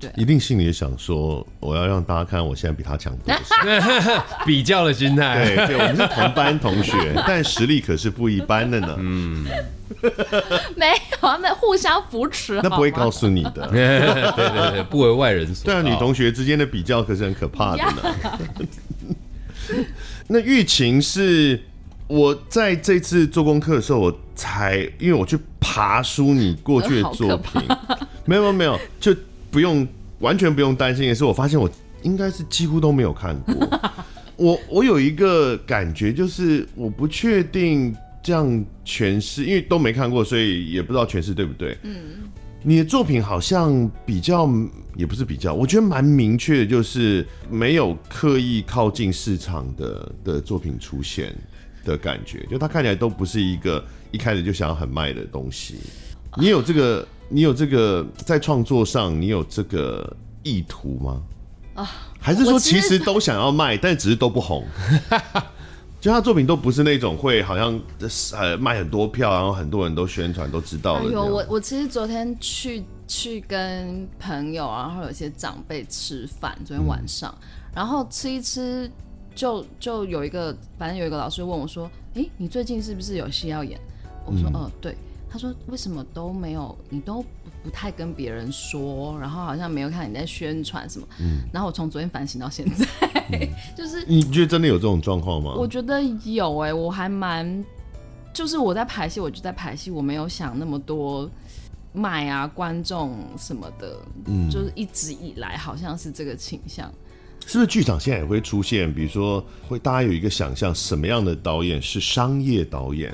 [0.01, 5.45] 对，一定心里也想说，我要让大家看我现在比他强多少， 比较的心态。
[5.45, 6.95] 对对，我们是同班同学，
[7.29, 8.97] 但实力可是不一般的呢。
[8.99, 9.45] 嗯，
[10.75, 13.69] 没有，他们互相扶持，那不会告诉你的。
[13.69, 15.67] 对对对，不为外人所。
[15.67, 18.03] 对啊，女同学之间的比较可是很可怕的呢。
[20.29, 21.61] 那玉琴是。
[22.11, 27.63] 我在这次做功课的时候，我才因为我去爬书你过去的作品，
[28.25, 29.15] 没有没有没有，就
[29.51, 29.87] 不用
[30.21, 31.69] 完全不用担心的是，我发现我
[32.03, 33.55] 应该是几乎都没有看过。
[34.37, 38.47] 我我有一个感觉，就是我不确定这样
[38.85, 41.77] 诠释，因为都没看过，所以也不知道诠释对不对。
[41.83, 41.95] 嗯，
[42.63, 44.49] 你的作品好像比较，
[44.97, 51.35] 也不是比较，我觉得蛮明确的，就是没有刻意靠近市场的的作品出现。
[51.83, 55.77] 的感觉，就它看起来都不是一个一开始就想要很卖的东西。
[56.37, 61.23] 你有这个，你有这个在创作上，你有这个意图吗？
[61.75, 61.91] 啊，
[62.21, 64.63] 还是说其实都想要卖，但只是都不红？
[65.99, 67.81] 就他作品都不是那种会好像
[68.33, 71.11] 呃卖很多票，然后很多人都宣传都知道的。
[71.11, 78.91] 有我我其实昨天去去跟朋友，然后有些长辈吃饭，昨天晚上，嗯、然后吃一吃。
[79.33, 83.81] 就就有一个，反正有一个老师问我说：“哎、欸，你最近是不是有戏要演？”
[84.27, 84.95] 我说：“嗯、呃，对。”
[85.31, 86.77] 他说：“为什么都没有？
[86.89, 87.29] 你都不，
[87.65, 91.43] 不太跟别人说，然后好像没有看你在宣传什么。”嗯。
[91.53, 92.85] 然后我从昨天反省到现在，
[93.33, 95.55] 嗯、 就是你觉得真的有这种状况吗？
[95.57, 97.65] 我觉得有哎、欸，我还蛮，
[98.33, 101.31] 就是我在排戏，我就在排戏，我没有想那么多
[101.93, 106.93] 卖啊观众什么的，嗯，就是一直以来好像是这个倾向。
[107.47, 108.93] 是不是剧场现在也会出现？
[108.93, 113.13] 比如说，会大家有一个想象，什么样的导演是商业导演，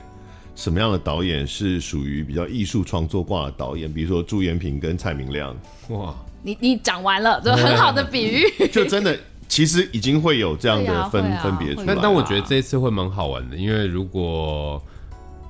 [0.56, 3.92] 什么样的导演是属于比较艺术创作挂的导演？
[3.92, 5.54] 比如说朱延平跟蔡明亮。
[5.90, 8.42] 哇，你你讲完了，这很好的比喻。
[8.72, 9.16] 就真的，
[9.46, 11.86] 其实已经会有这样的分、啊啊、分别出来。
[11.86, 14.82] 但但我觉得这一次会蛮好玩的，因为如果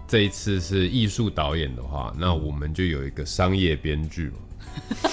[0.08, 4.34] 这一次是艺术导演的话，那我们就有一个商业编剧嘛。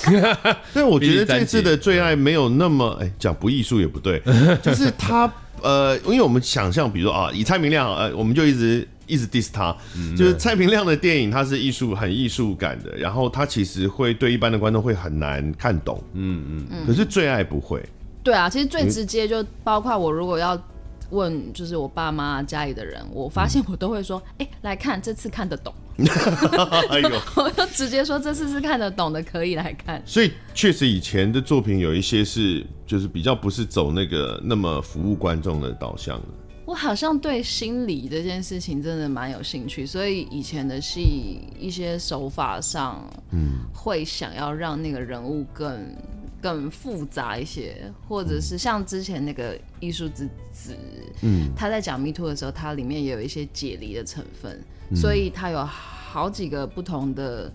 [0.73, 4.21] 但我觉得这次的最爱没有那么哎，讲不艺术也不对，
[4.61, 17.83] 就是他呃，因为我们想象，比如说啊，以蔡明亮呃，我们就一直一直 diss 他，嗯、就是蔡明亮的电影，它是艺术很艺术感的，然后他其实会对一般的观众会很难看懂，嗯嗯，可是最爱不会，
[18.23, 20.61] 对啊，其实最直接就包括我如果要
[21.09, 25.73] 问，就是我爸妈家里的人，我发现我都会说，哎、嗯欸，来看这次看得懂。
[26.89, 30.01] 哎呦，我就直接说这次是看得懂的，可以来看。
[30.07, 36.27] 所以确实以前的作品有一些是，就是比较不是走那个那么服务观众的导向的。
[36.65, 45.95] 我好像对心理这件事情真的蛮有兴趣，所以以前的戏一些手法上，嗯，会想要让那个人物更
[46.41, 50.75] 更复杂一些，或者是像之前那个艺术之子，
[51.21, 54.63] 嗯，他在讲 Me Too 的时候，它里面也有一些解离的成分。
[54.95, 57.51] 所以他有好几个不同的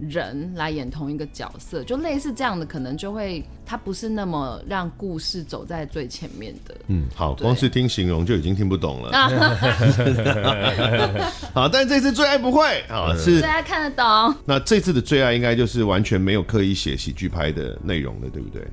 [0.00, 6.74] 人来演同一个角色，就类似这样的，可能就会他不是那么让故事走在最前面的。
[6.86, 9.12] 嗯，好，光是听形容就已经听不懂了。
[11.52, 14.34] 好，但这次最爱不会啊，是最爱看得懂。
[14.44, 18.66] 那这次的最爱应该就是完全没有刻意写喜剧拍的内容了，对不对？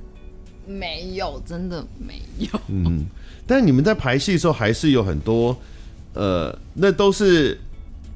[0.66, 2.50] 没有，真的没有。
[2.68, 3.06] 嗯，
[3.46, 5.58] 但你们在排戏的时候还是有很多，
[6.14, 7.60] 呃，那都是。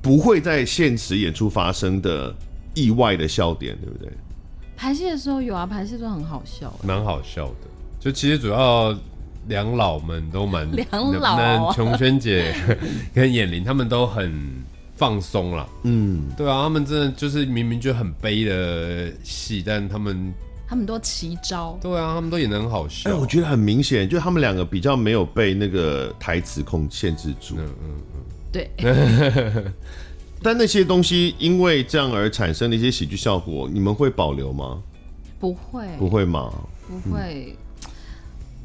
[0.03, 2.35] 不会在现实演出发生的
[2.73, 4.11] 意外的笑点，对不对？
[4.75, 7.67] 排戏的时候有啊，排戏都很好笑，蛮好笑的。
[7.99, 8.95] 就其实主要
[9.47, 12.55] 两老们都蛮 两老、啊，琼轩姐
[13.13, 14.33] 跟演玲他们都很
[14.95, 15.69] 放松了。
[15.83, 20.33] 嗯，对啊，他们真的就是明明就很悲的戏，但他们
[20.67, 21.77] 他们都奇招。
[21.81, 23.09] 对啊，他们都演的很好笑。
[23.09, 27.55] 哎，我觉得很明显，就他们两个比较没有被那个台词控限制住。
[27.59, 28.21] 嗯嗯嗯。
[28.51, 28.69] 对，
[30.43, 34.81] 但那些东西因为这样而产生的一些喜剧效果，你们会保留吗？
[35.39, 36.51] 不会，不会吗？
[36.87, 37.55] 不会。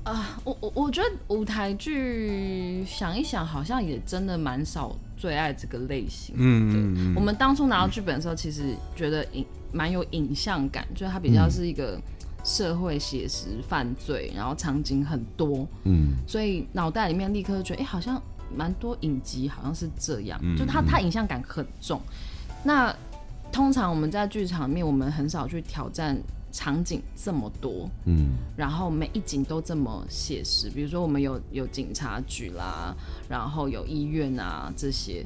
[0.05, 6.35] 啊、嗯呃，我我我觉得舞台剧想一想，好像也真的蛮少最爱这个类型。
[6.39, 7.15] 嗯嗯嗯。
[7.15, 12.01] 我们当初拿到剧本的时候，其实觉得影蛮有影像感，就是它比较是一个
[12.45, 15.67] 社会写实犯罪，然后场景很多。
[15.85, 16.13] 嗯。
[16.27, 18.23] 所以脑袋里面立刻就觉得，哎、欸，好像。
[18.55, 22.01] 蛮多影集好像是这样，嗯、就他他影像感很重。
[22.63, 22.95] 那
[23.53, 26.19] 通常我们在剧场里面，我们很少去挑战
[26.53, 30.69] 场景这么多，嗯，然后每一景都这么写实。
[30.69, 32.95] 比如说我们有有警察局啦，
[33.29, 35.25] 然后有医院啊这些，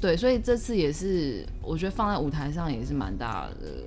[0.00, 3.82] 对，所以这次也是我觉得放在舞台上也是蛮大的。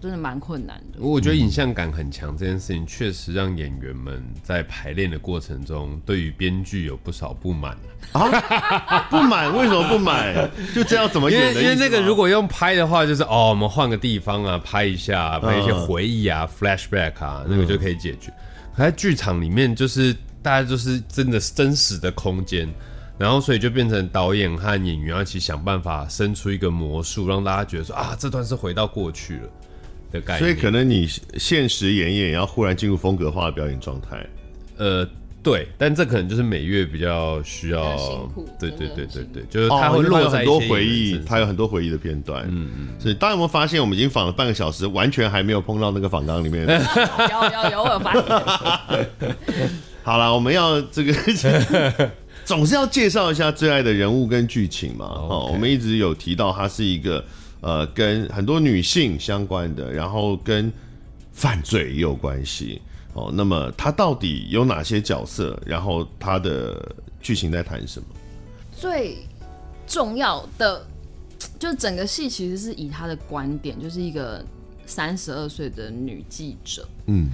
[0.00, 0.98] 真的蛮困难的。
[1.00, 7.76] 我觉得影像感很强这件事情，确实让演员们在排练的过程中，对于编剧有不少不满
[8.12, 9.06] 啊！
[9.08, 9.56] 不满？
[9.56, 10.50] 为什么不满？
[10.74, 11.54] 就这样怎么演？
[11.54, 18.32] 因为那个如果用拍的话，就是哦，我们换个地方啊，拍一下，拍一些回忆啊、嗯、，flashback 啊，那个就可以解决。
[18.74, 22.68] 可在剧场里面，就是大家就是真的真实的空间，
[23.18, 29.48] 然后所以就变成导演和演员要一起想办法生出一个魔术，让大家觉得说啊，这段是回到过去了。
[30.38, 34.26] 所以可能你现实演演，要忽然进入风格化的表演状态。
[34.76, 35.08] 呃，
[35.42, 38.28] 对，但这可能就是美月比较需要。
[38.60, 42.44] 对对对对对，就是他会落在、哦、很多回忆，他有很多回忆的片段。
[42.48, 42.88] 嗯嗯。
[42.98, 46.66] 所以大家有没有发现，我们已经访了半个小时，完全还没有碰到那个访纲里面。
[46.68, 49.08] 有有有，我有发现。
[50.02, 51.14] 好了，我们要这个
[52.44, 55.06] 总是要介绍一下最爱的人物跟剧情嘛。
[55.06, 55.52] 哦，Okay.
[55.52, 57.24] 我们一直有提到，他是一个。
[57.62, 60.70] 呃，跟很多女性相关的，然后跟
[61.32, 62.82] 犯罪也有关系
[63.14, 63.32] 哦。
[63.32, 65.58] 那么它到底有哪些角色？
[65.64, 68.06] 然后它的剧情在谈什么？
[68.76, 69.18] 最
[69.86, 70.84] 重要的，
[71.58, 74.44] 就整个戏其实是以她的观点，就是一个
[74.84, 76.86] 三十二岁的女记者。
[77.06, 77.30] 嗯，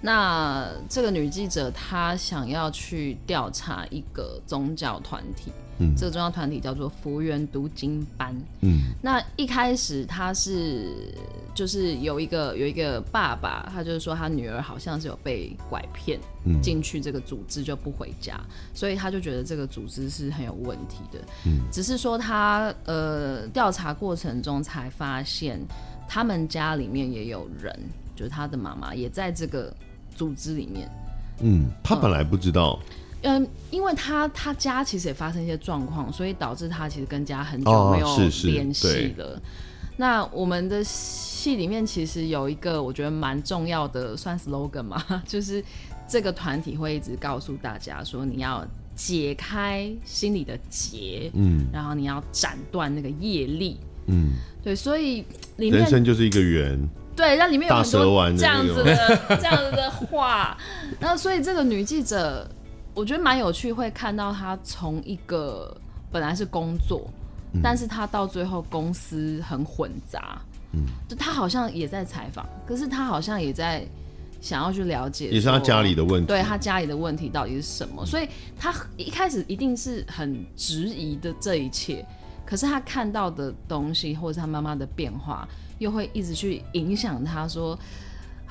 [0.00, 5.52] 那这个女记者她想要去调查一个宗教团体。
[5.82, 8.36] 嗯、这个宗教团体叫做福源读经班。
[8.60, 11.14] 嗯，那一开始她是
[11.54, 16.20] 就是有一个有一个爸爸，他就是说他女儿好像是有被拐骗
[16.62, 21.18] 进去这个组织就不回家，嗯、所以他就觉得这个组织是很有问题的。
[21.46, 25.58] 嗯，只是说他呃调查过程中才发现，
[26.06, 27.74] 他们家里面也有人，
[28.14, 29.74] 就是他的妈妈也在这个
[30.20, 30.86] 组织里面。
[31.40, 32.78] 嗯，他本来不知道。
[32.82, 39.34] 嗯嗯，因为他他家其实也发生一些状况，所以导致他其实跟家很久没有联系了。
[39.34, 39.40] 哦、
[39.98, 45.62] 那我们的戏里面其实有一个我觉得蛮重要的，算 slogan 嘛， 就是
[46.08, 48.66] 这个团体会一直告诉大家说，你要
[48.96, 55.24] 解开心里的结，嗯，然后你要斩断那个业力，嗯，对，所以
[55.58, 60.56] 里面人生就是一个圆，对，那里面有很多这样子的这样子的话，
[60.98, 62.48] 然后所以这个女记者。
[62.92, 65.74] 我觉得蛮有趣，会看到她从一个
[66.10, 67.08] 本来是工作，
[67.52, 70.42] 嗯、但是她到最后公司很混杂，
[70.72, 73.86] 嗯，就她好像也在采访，可是她好像也在
[74.40, 78.04] 想要去了解，也是她家里的问题，对她家里的问题到底是什么？
[78.04, 82.04] 所以她一开始一定是很质疑的这一切，
[82.44, 85.48] 可是她看到的东西，或者她妈妈的变化，
[85.80, 87.76] 又会一直去影响他说。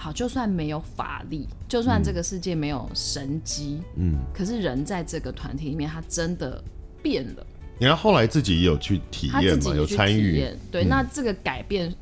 [0.01, 6.63] 好，就算没有法力，就算这个世界没有神机，嗯，可是人在这个团体里面，他真的
[7.03, 7.45] 变了。
[7.77, 11.93] 你看后来自己也有去体验嘛，有参与，对，那这个改变，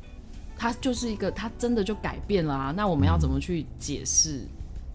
[0.56, 2.72] 他就是一个，他真的就改变了啊。
[2.76, 4.42] 那我们要怎么去解释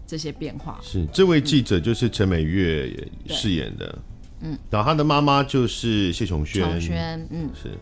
[0.06, 0.80] 这些变化？
[0.82, 2.90] 是这位记者就是陈美月
[3.26, 3.98] 饰演的，
[4.40, 7.78] 嗯，然后他的妈妈就是谢琼轩，琼轩，嗯，是。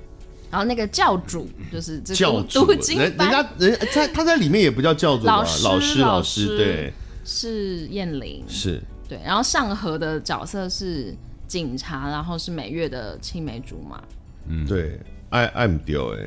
[0.53, 6.93] 然后那个教主就是这教主， 人人家人在他在里面也不叫教主啊，老师老师老师，对，
[7.25, 8.79] 是燕玲，是。
[9.09, 9.19] 对。
[9.25, 11.17] 然后上河的角色是
[11.49, 14.03] 警察，然后是美月的青梅竹马，
[14.47, 15.01] 嗯，对，
[15.31, 16.19] 爱爱不掉哎，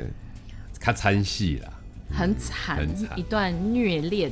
[0.80, 1.72] 他参戏了，
[2.12, 2.84] 很惨，
[3.16, 4.32] 一段虐恋，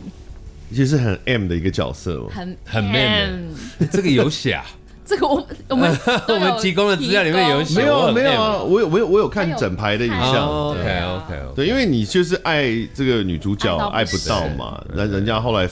[0.72, 3.54] 其实是很 M 的一个角色哦，很很 man，
[3.92, 4.66] 这个有写啊。
[5.06, 6.00] 这个我我们
[6.30, 8.58] 我们提供的资料里面有没有没有啊？
[8.64, 10.48] 我有我有我有看整排的影像。
[10.48, 11.56] OK OK OK。
[11.56, 15.70] 对，因为你就是爱这个女主角爱不到嘛，那人家后来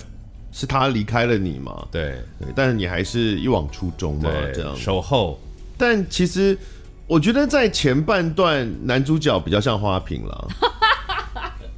[0.52, 5.40] 是他离开了你嘛，对对，但是你还是一往初衷嘛，这样守候。
[5.78, 6.58] 但其实
[7.08, 10.48] 我觉得在前半段男主角比较像花瓶了。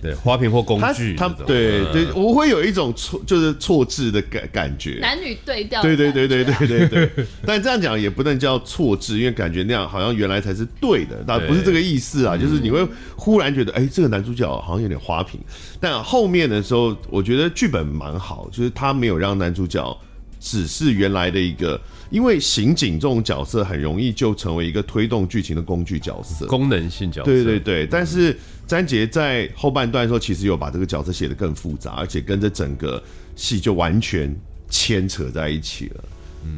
[0.04, 7.26] 对花瓶或工具，他对对，我会有一种错，就是错置的感感觉，男女对调，对对对对对对对。
[7.46, 12.38] 但这样讲也不能叫错置，因为感觉那样好像原来才是对的，但不是这个意思啊。
[12.38, 12.86] 就是你会
[13.16, 15.40] 忽然觉得，哎，这个男主角好像有点花瓶，
[15.80, 19.98] 但后面的时候，我觉得剧本蛮好，就是他没有让男主角
[20.40, 21.80] 只是原来的一个。
[22.10, 27.26] 因为刑警这种角色很容易就成为一个推动剧情的工具角色，功能性角色。
[27.26, 33.02] 对对对，但是詹杰在后半段的时候，其实有把这个角色写得更复杂，而且跟着整个
[33.36, 34.36] 戏就完全
[34.70, 36.04] 牵扯在一起了，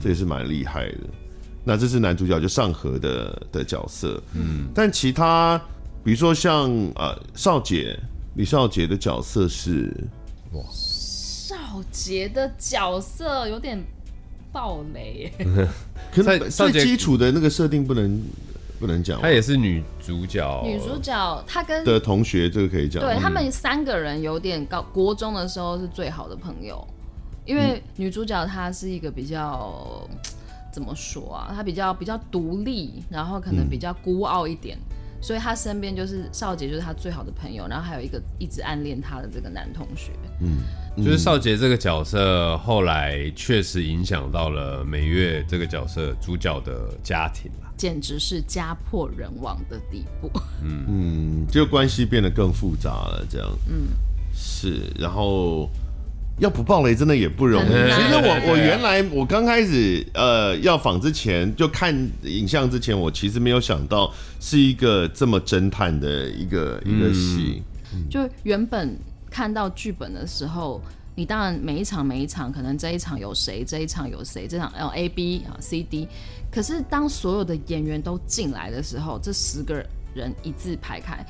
[0.02, 0.98] 这也是蛮厉害的。
[1.64, 5.58] 那这是男主角就上河的的角色，嗯，但其他
[6.04, 8.00] 比如说像呃少杰
[8.36, 9.92] 李少杰的角色是
[10.54, 11.56] 哇，少
[11.92, 13.84] 杰的角色有点。
[14.56, 15.30] 暴雷，
[16.16, 18.24] 可是最基础的那个设定不能
[18.80, 19.22] 不能讲。
[19.22, 23.02] 她也是女主角，女主角她跟的同学这个可以讲。
[23.02, 26.86] 对他们三个人有点高，国中的时候是最好的朋友，
[27.46, 30.08] 因为女主角她是一个比较
[30.72, 31.54] 怎么说啊？
[31.56, 34.78] 她比较比较独立，然后可能比较孤傲一点，
[35.22, 40.12] 所以她身边就是少杰，就是她最好的朋友，然后还有一个一直暗恋她的这个男同学，
[40.42, 40.58] 嗯。
[40.98, 50.32] 就是少杰这个角色，后来确实影响到了美月这个角色主角的家庭了，简直是家破人亡的地步。
[50.64, 53.48] 嗯嗯，这个关系变得更复杂了，这样。
[53.68, 53.88] 嗯，
[54.34, 54.92] 是。
[55.00, 55.70] 然后
[56.40, 57.68] 要不爆雷真的也不容易。
[57.68, 67.62] 其实我我原来我刚开始呃要访之前就看影像之前，我其实没有想到是一个这么侦探的一个一个戏。
[68.10, 68.98] 就原本。
[69.28, 70.82] 看到剧本的时候，
[71.16, 76.08] 你当然每一场每一场，可能这一场有谁，这一场有谁，这场 L A B 啊 C D。
[76.52, 81.26] 可是当所有的演员都进来的时候，这十个人一字排开，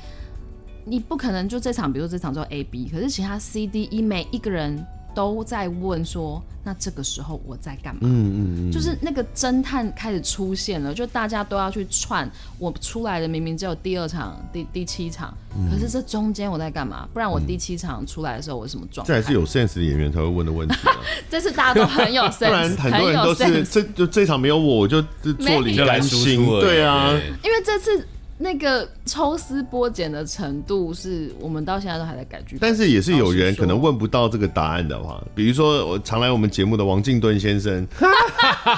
[0.84, 4.84] 你不可能就这场，比如说这场做 A B，可是其他 C D E 每一个人。
[5.16, 8.00] 都在问说，那这个时候我在干嘛？
[8.02, 12.30] 嗯嗯嗯，就是那个侦探开始出现了，就大家都要去串。
[12.58, 17.08] 我出来的明明只有第二场、第第七场，嗯、可是这中间我在干嘛？
[17.14, 19.14] 不然我第七场出来的时候我什么状态？
[19.14, 20.92] 这还是有 sense 的演员才会问的问题、啊。
[21.30, 26.44] 这是大家都很有 sense， 不然很多人都是这就这场没有我，我就做李甘心。
[26.60, 27.10] 对啊，
[27.42, 28.06] 因为这次。
[28.38, 32.58] 那个抽丝剥茧的程度，是我们到现在都还在改剧。
[32.60, 37.86] 但是也是有人可能问不到这个答案的话，比如说我常来我们节目的王静敦先生，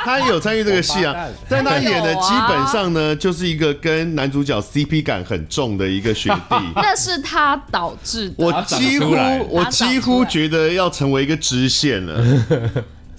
[0.05, 6.55] 他也有参与这个戏啊，但他演的基本上呢，就是一个跟男主角 CP 感很重的一个学弟。
[6.77, 8.35] 那是他导致的。
[8.39, 9.15] 我几乎
[9.51, 12.25] 我几乎觉得要成为一个支线了。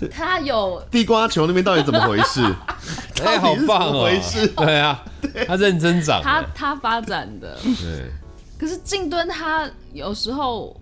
[0.08, 2.42] 他有地瓜球那边到底怎么回事？
[3.26, 4.04] 哎，好棒哦！
[4.04, 5.04] 回事对啊，
[5.46, 7.58] 他认真长，他他发展的。
[7.62, 8.12] 对。
[8.58, 10.76] 可是靖敦他有时候，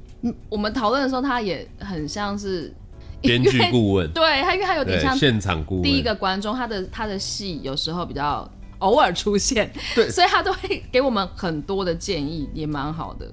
[0.50, 2.74] 我们讨论的时候，他也很像是
[3.22, 4.10] 编剧顾问。
[4.12, 5.84] 对他，因为他有点像现场顾问。
[5.84, 8.48] 第一个观众，他的他的戏有时候比较
[8.80, 13.28] 偶尔出现，对， 所以他都会给我们很多的建议，也蛮好的。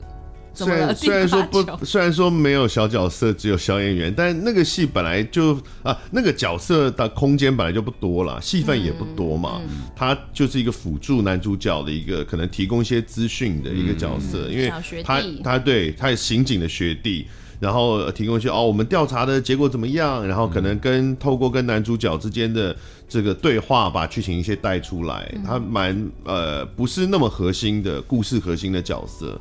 [0.55, 9.61] 虽然 虽然说不，虽然说没有小角色，只有小演员，但那个戏本来就啊，那个角色的空间本来就不多了，戏份也不多嘛。
[9.97, 17.27] 他就是一个辅助男主角的一个，可能提供一些资讯的一个角色，嗯、因为他他对他是刑警的学弟。
[17.61, 20.27] 然后提供一些哦，我们调查的结果怎么样？
[20.27, 22.77] 然后可能跟透过跟男主角之间的
[23.09, 25.33] 这个对话，把剧情一些带出来。
[25.47, 29.41] 他蛮呃不是那么核心的故事核心的角色，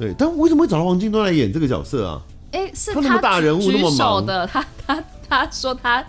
[0.00, 0.14] 对。
[0.18, 2.22] 但为什么会找到王静敦来演这个角色啊？
[2.52, 4.26] 哎、欸，是他那么大人物那么忙。
[4.26, 6.04] 的，他他他说他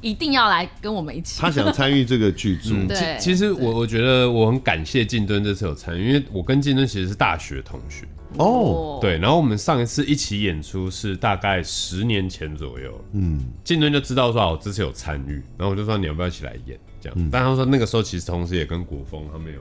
[0.00, 2.72] 一定要来跟我们一起，他想参与这个剧组。
[2.72, 8.06] 嗯、对，其实我我觉得我很感谢静敦这次有参与，因为我跟静敦其实是大学同学。
[8.38, 19.60] 哦，对，然后我们上一次一起演出是大概十年前左右，嗯，静敦就知道说我这次有参与，然后我就说你要不要一起来演这样，嗯、但他说那个时候其实同时也跟古风他们有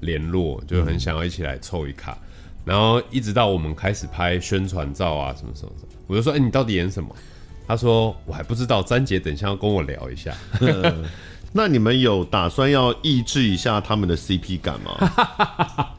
[0.00, 2.28] 联络，就很想要一起来凑一卡，嗯、
[2.64, 7.14] 然后一直到我们开始拍宣传照啊什么什么什么，我就说哎、欸、你到底演什么？
[7.66, 10.34] 他说我还不知道，詹姐等一下要跟我聊一下。
[11.52, 15.94] 那你们有打算要抑制一下他们的 CP 感吗？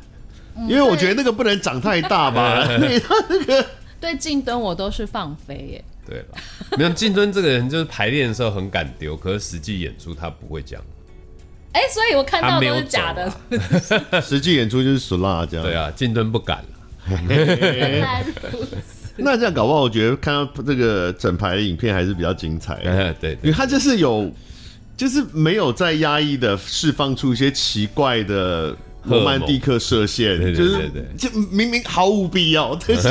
[0.68, 3.66] 因为我觉得那个不能长太大吧， 对他那个
[4.00, 5.86] 对静敦我都是放飞耶。
[6.06, 6.38] 对了，
[6.78, 10.82] 没有静敦这个人就是排练的时候很敢丢，可是实际演出他不会讲。
[11.74, 13.32] 哎，所以我看到都是假的。
[14.22, 15.66] 实际演出就是死辣这样。
[15.66, 16.66] 对啊，静敦不敢了。
[19.18, 22.76] 那这样搞不好，我觉得看到这个整排的影片还是比较精彩。
[23.20, 24.32] 对，因为他就是有，
[24.96, 28.76] 就是没有在压抑的释放出一些奇怪的。
[29.06, 32.80] 罗曼蒂克射线，就是就明明毫无必要。
[32.88, 33.10] 但 是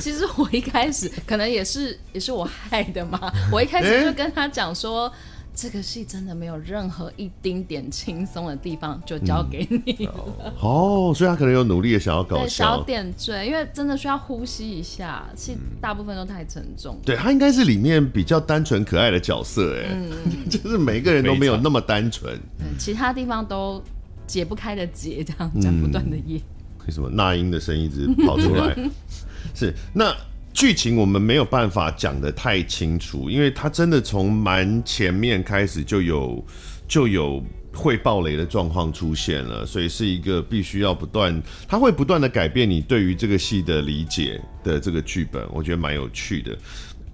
[0.00, 3.32] 其实我一开始可能也是也是我害的嘛。
[3.52, 5.12] 我一开始就跟他讲说，
[5.54, 10.14] 这个戏真的没有任何一丁点轻松的地方，就交给你了。
[10.60, 16.98] 哦，所以他可能有努力的想要搞笑，小点缀，因为真的需要呼吸一下，戏大部分都太沉重。
[17.04, 19.96] 对，他应该是里面比较单纯可爱的角色，哎，
[20.50, 22.38] 就是每个人都没有那么单纯，
[22.78, 23.82] 其他地方都。
[24.26, 26.40] 解不开的结，这样这样不断的演。
[26.86, 28.74] 为什么那英的声音一直跑出来？
[29.54, 30.16] 是那
[30.54, 36.42] 剧情我们没有办法讲得太清楚，因为它真的从蛮前面开始就有
[36.88, 37.42] 就有
[37.74, 46.56] 会爆雷的状况出现了，所以是一个必须要不断，它会不断的改变你对于这个戏的理解的这个剧本，我觉得蛮有趣的。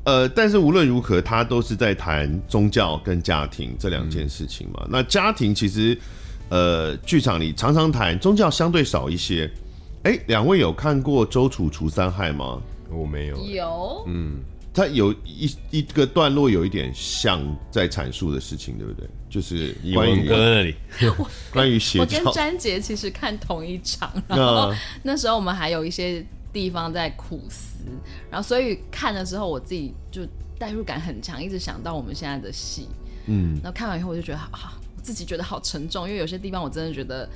[0.04, 4.82] 呃，但是无论如何，它都是在谈宗教跟家庭这两件事情嘛。
[4.84, 5.98] 嗯、那家庭其实。
[6.50, 9.48] 呃，剧场里常常谈宗教，相对少一些。
[10.02, 12.60] 哎，两位有看过《周楚除三害》吗？
[12.90, 13.36] 我没有。
[13.46, 14.04] 有。
[14.06, 14.40] 嗯，
[14.72, 19.08] 它有一一个段落有一点像在阐述的事情，对不对？
[19.28, 20.74] 就是关于哥那里，
[21.52, 22.18] 关于邪教。
[22.18, 27.84] 我跟詹杰其实看同一场，然后那时候我们还有一些地方在苦思，
[28.30, 30.22] 然后所以看的时候我自己就
[30.58, 32.88] 代入感很强，一直想到我们现在的戏。
[33.26, 34.72] 嗯，然后看完以后我就觉得好好。
[35.02, 37.26] 自己觉得好沉重，因为有些地方我真的觉得，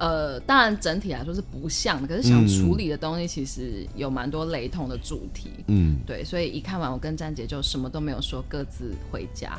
[0.00, 9.58] 呃，当然整体来说是不像的，可是想处理的东西其实有蛮多雷同的主题，嗯，对，所以一看完我跟詹姐就什么都没有说，各自回家，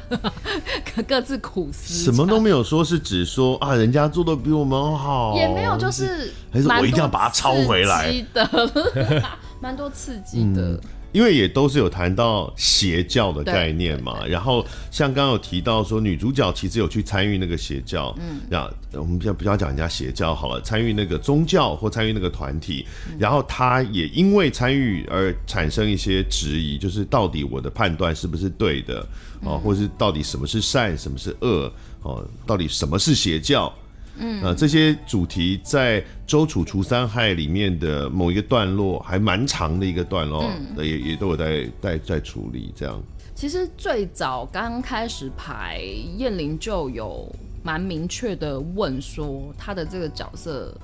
[1.08, 8.12] 各自苦思，什么都没有说，是指说啊，人家做的比我们好，也没有，就是还是我一定要把它抄回来。
[8.34, 8.50] 的，
[9.62, 10.72] 蛮多刺激的。
[10.72, 10.80] 嗯
[11.12, 22.86] 因为也都是有谈到邪教的概念嘛，然后像刚刚有提到说女主角其实有去参与那个邪教，嗯，呀，我们比较比较讲人家邪教好了，参与那个宗教或参与那个团体，
[23.20, 29.06] 然后她也因为参与而产生一些质疑，就是到底我的判断是不是对的
[29.42, 31.72] 哦，或是到底什么是善，什么是恶
[32.04, 33.72] 哦，到底什么是邪教？
[34.18, 40.44] 嗯，呃，这些主题在《周楚除三害》里面的某一个段落，还蛮长的一个段落，
[40.76, 43.02] 嗯、也也都有在在在处理这样。
[43.34, 45.82] 其实最早刚开始排，
[46.18, 47.34] 燕玲就有
[47.64, 50.76] 蛮明确的问说，他的这个角色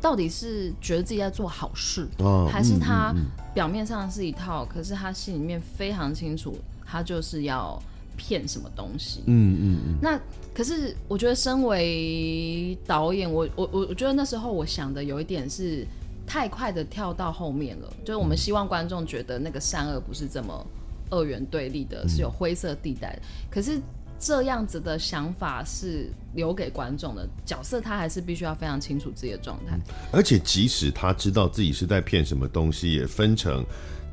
[0.00, 3.14] 到底是觉得自己在做好事，哦、还是他
[3.54, 7.80] 表面上是一套，嗯嗯嗯，可是他心里面非常清楚，他就是要。
[8.18, 9.22] 骗什么东西？
[9.26, 9.98] 嗯嗯嗯。
[10.02, 10.20] 那
[10.52, 15.86] 可是我觉得，身为导演，我我我我觉得那时候我想的有一点是
[16.26, 20.66] 太快的跳到后面了，就是我们希望观众觉得那个善恶不是这么
[21.08, 23.22] 二元对立的，是有灰色地带的。
[23.48, 23.80] 可是
[24.18, 29.78] 这样子的想法是留给观众的，角色他还是必须要非常清楚自己的状态。
[30.10, 33.64] 而且即使他知道自己是在骗什么东西，也分成。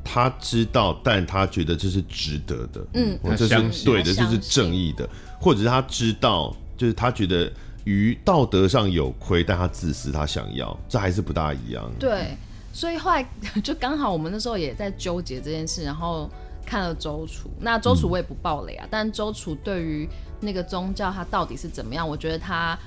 [0.06, 5.08] 他知道，但他觉得这是值得的，嗯，这是对的，这是正义的，
[5.40, 7.52] 或者是他知道，就是他觉得
[7.84, 11.90] 于道德上有亏，但他自私，他想要，这还是不大一样。
[11.98, 12.36] 对，
[12.72, 13.28] 所以后来
[13.62, 16.30] 就刚好我们那时候也在纠结这件事，然后
[16.64, 20.08] 看了周楚，那周楚我也不爆雷啊，嗯、但周楚对于
[20.40, 22.78] 那个宗教他到底是怎么样，我觉得他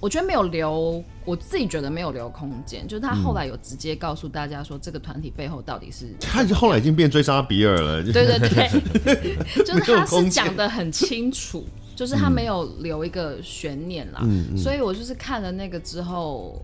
[0.00, 2.86] 我觉得没有留，我自己觉得没有留空间。
[2.86, 8.02] 就是他后来有直接告诉大家说，这个团体背后到底是 他后来已经变追杀比尔了。
[8.12, 14.20] 对对对，就是 他是讲的很清楚，就是他没有留一个悬念啦。
[14.22, 16.60] 嗯，所以我就是看了那个之后，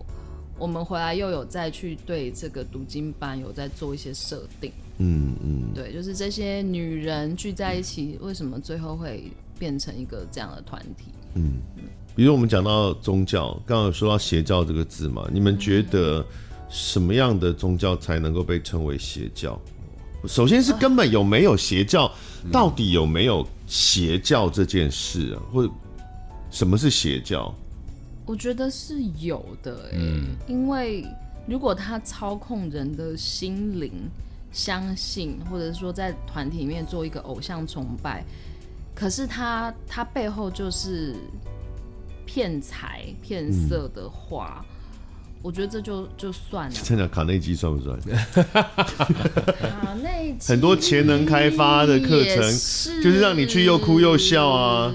[0.57, 4.71] 我们回来又有再去对这个读经班有在做一些设定。
[4.99, 9.29] 嗯嗯，对，就是这些女人聚在一起，为什么最后会
[9.59, 11.11] 变成一个这样的团体？
[11.33, 11.83] 嗯嗯。
[12.15, 16.25] 比如我们讲到宗教，刚刚有说到邪教这个字嘛，你们觉得
[16.69, 19.59] 什么样的宗教才能够被称为邪教？
[20.25, 22.09] 首先是根本有没有邪教，
[22.53, 25.43] 到底有没有邪教这件事啊？
[25.51, 25.69] 或者
[26.49, 27.53] 什么是邪教？
[28.25, 31.05] 我觉得是有的，欸，嗯，因为
[31.45, 33.91] 如果他操控人的心灵，
[34.53, 38.23] 相信或者说在团体里面做一个偶像崇拜，
[38.95, 41.13] 可是他他背后就是。
[42.25, 44.65] 骗财骗色的话，嗯、
[45.41, 46.75] 我觉得这就就算了。
[46.83, 47.99] 真的卡内基算不算？
[48.33, 54.93] 卡内基很多潜能开发的课程，是就是让你去又哭又笑啊。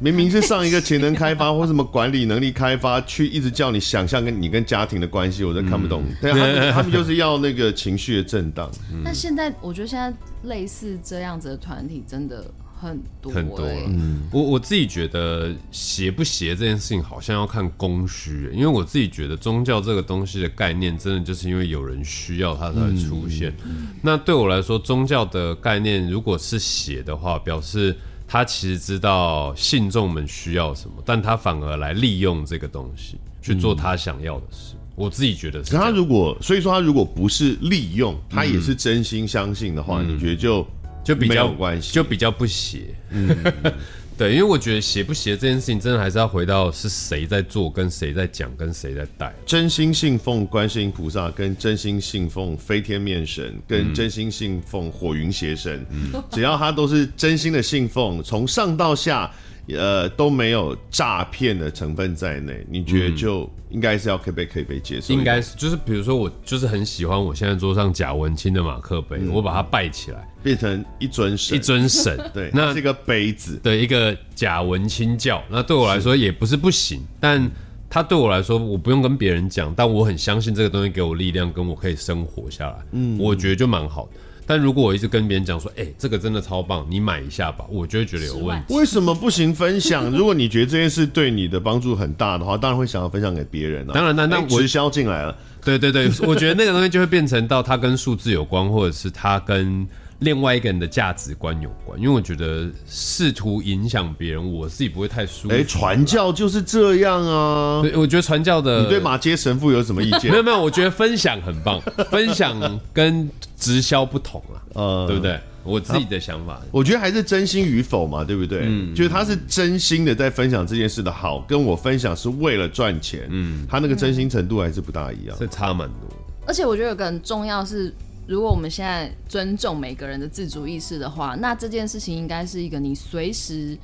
[0.00, 6.02] 明明是上一个潜能开发或什么管理能力开发，去一直叫你想象跟你跟家庭的关系，我都看不懂。
[6.20, 8.70] 对、嗯，他们他们就是要那个情绪的震荡。
[9.02, 10.12] 那、嗯、现在我觉得现在
[10.42, 12.44] 类似这样子的团体真的。
[12.84, 23.54] 很多、欸、很多了，嗯，我我自己觉得邪不邪这件事情好像要看供需，因为我自己觉得宗教这个东西的概念，真的就是因为有人需要它才会出现。
[23.64, 27.96] 嗯、那对我来说，宗教的概念如果是邪的话，表示
[28.28, 34.74] 他其实知道信众们需要什么，但他反而来利用这个东西去做他想要的事。
[34.74, 35.74] 嗯、我自己觉得是。
[35.74, 40.66] 他如果所以说他如果不是利用，他也是真心相信的话，嗯、你觉得就？
[41.04, 42.94] 就比较关系，就比较不邪。
[43.10, 43.28] 嗯，
[44.16, 49.34] 对，因为我觉得邪不邪这件事情，真的还是要回到是谁在做，跟谁在讲，跟谁在带。
[49.44, 59.30] 真心信奉观世音菩萨，跟真心信奉飞天面神，跟真心信奉火云邪神，嗯，只要他都是真心的信奉，从上到下。
[59.68, 65.14] 呃，都没有诈骗的成分在内，你觉得就应该是要可不可以可以被接受？
[65.14, 73.58] 应该是，就是比如说我就是很喜欢我现在桌上贾文清的马克杯，嗯、我把它拜起来，变成一尊神，一尊神， 对，那这个杯子。
[73.62, 77.50] 的一个贾文清教，那对我来说也不是不行，但
[77.88, 84.10] 它对我来说，我不用跟别人讲，但我很相信这个东西给我力量，跟我可以生活下来，嗯，我觉得就蛮好的。
[84.46, 88.74] 但如果我一直跟别人讲说，哎、欸，这个真的超棒，你买一下吧，我就会觉得有问题。
[88.74, 90.10] 为什么不行分享？
[90.10, 93.92] 如果你觉得这件事对你的帮助很大的话，当然会想要分享给别人啊。
[93.94, 95.36] 当然，那那我直销进来了。
[95.64, 99.86] 对对对，我觉得那个东西就会变成到它跟数字有关，或者是它跟。
[100.24, 105.54] 另外一个人的价值观有关，因为我觉得试图影响别人，我自己不会太舒服。
[105.54, 107.82] 哎，传教就是这样啊。
[107.82, 110.30] 对，我觉得传教的，你对马街神父有什么意见？
[110.32, 115.38] 没有没有，我觉得分享很棒， 分享跟直销不同啊，呃，对不对？
[115.62, 118.64] 我自己的想法，我觉得还是真心与否嘛，对不对？
[118.64, 126.08] 嗯，就是他是真心的在分享这件事的好，跟我分享是为了赚钱，嗯，他那个真心程度还是不大一样，这差蛮多。
[126.46, 127.94] 而且我觉得有个很重要是。
[128.26, 133.76] 如果我们现在尊重每个人的自主意识的话，那这件事情应该是一个你随时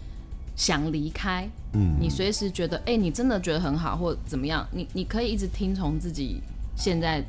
[0.56, 6.40] 想离开，嗯，你随时觉得，哎、欸，你真的觉得很好或怎么样，你你可以一直听从自己
[6.76, 7.22] 现在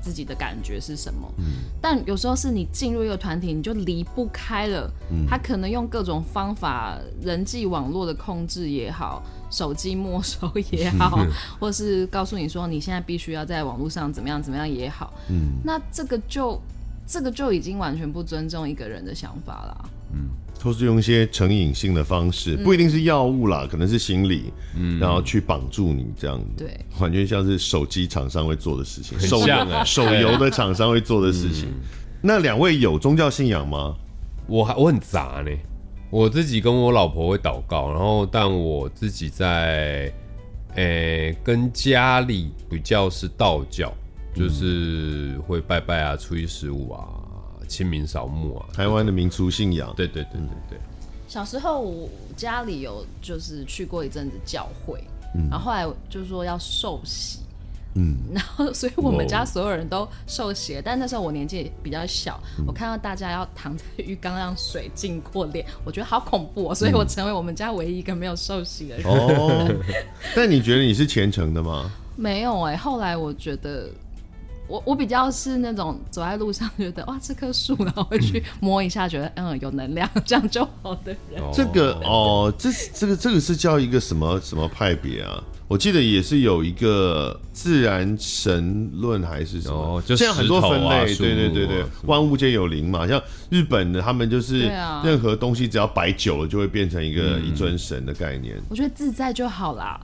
[0.00, 1.28] 自己的感觉是什么。
[1.38, 1.44] 嗯，
[1.80, 9.22] 但有时候是你进入一个团体，你就离不开了，嗯，他可能用各种方法，人际网络的控制也好。
[9.52, 11.24] 手机没收也好，
[11.60, 16.60] 或是告诉你说你现在必须要在网络上怎么样怎么样也好，嗯，那这个就
[17.06, 20.30] 这个就已经完全不尊重一个人的想法了，嗯，
[20.62, 31.68] 都是用一些成瘾性的方式，不一定是药物啦，可能是心理，嗯，然后去绑住你这样子，对，完全像是手机厂商会做的事情，手游 手游的厂商会做的事情。
[32.22, 33.94] 那两位有宗教信仰吗？
[34.46, 35.50] 我还我很杂呢。
[36.12, 40.12] 我自己跟我老婆会祷告，然后但我自己在，
[40.74, 43.90] 诶、欸，跟家里比较是道教，
[44.34, 47.08] 就是会拜拜啊，初一十五啊，
[47.66, 49.90] 清明扫墓啊，台湾的民俗信仰。
[49.96, 50.78] 对对对对对。
[51.28, 52.06] 小时候我
[52.36, 55.02] 家里有就是去过一阵子教会，
[55.34, 57.38] 嗯、然后后来就是说要受洗。
[57.94, 69.06] 嗯，然后所以我们家所有人都受洗，但那时候我年纪比较小，嗯、我看到大家要躺在浴缸让水浸过脸， 我觉得好恐怖哦，所以我成为我们家唯一一个没有受洗的人。
[69.06, 69.68] 哦，
[70.34, 71.90] 但你觉得你是虔诚的吗？
[72.16, 73.88] 没有哎、欸，后来我觉得
[74.72, 81.42] 我我比较是那种走在路上觉得哇这棵树，然后会去摸一下，觉得嗯有能量，这样就好的人。
[81.52, 85.44] 这个哦，这这个这个是叫一个什么什么派别啊？
[85.68, 93.06] 我记得也是有一个自然神论还是什么，哦、就现在很多分类，啊、对对对对，万物皆有灵嘛。
[93.06, 94.70] 像日本的他们就是
[95.04, 98.58] 任何东西只要摆久了就会变成一个一尊神的概念。
[98.70, 100.00] 我觉得自在就好啦。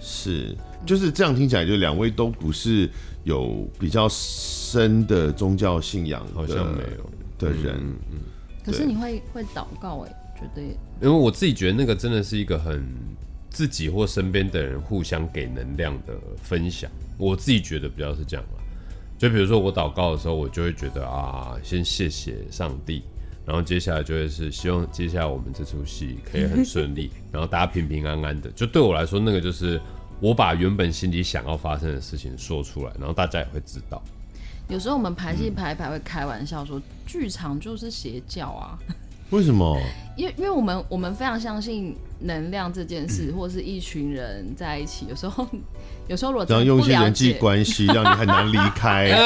[0.00, 0.56] 是，
[0.86, 2.88] 就是这样听起来，就两位都不是
[3.24, 7.76] 有比较深的宗教信仰，好像没有的人。
[7.76, 8.18] 嗯，嗯
[8.64, 10.62] 可是你会会祷告哎，觉得？
[11.00, 12.86] 因为我自己觉得那个真的是一个很。
[13.50, 16.12] 自己或身边的人互相给能量的
[16.42, 18.62] 分享，我自己觉得比较是这样啦。
[19.16, 23.02] 就比如说我祷告的时候，我就会觉得啊，先谢谢上帝，
[23.46, 28.50] 然后接下来就会是希望接下来我们这出戏可以很顺利，然后大家平平安安的。
[28.50, 29.80] 就对我来说，那个就是
[30.20, 34.02] 我把原本心里想要发生的事情说出来，然后大家也会知道。
[34.68, 38.78] 有时候我们排戏排一排会开玩笑说，剧场就是邪教啊。
[39.30, 39.78] 为什么？
[40.16, 45.46] 因为因为我们我们非常相信能量这件事，或者是一群人在一起，有时候
[46.08, 49.12] 有时候如果这样用一些人际关系， 让你很难离开。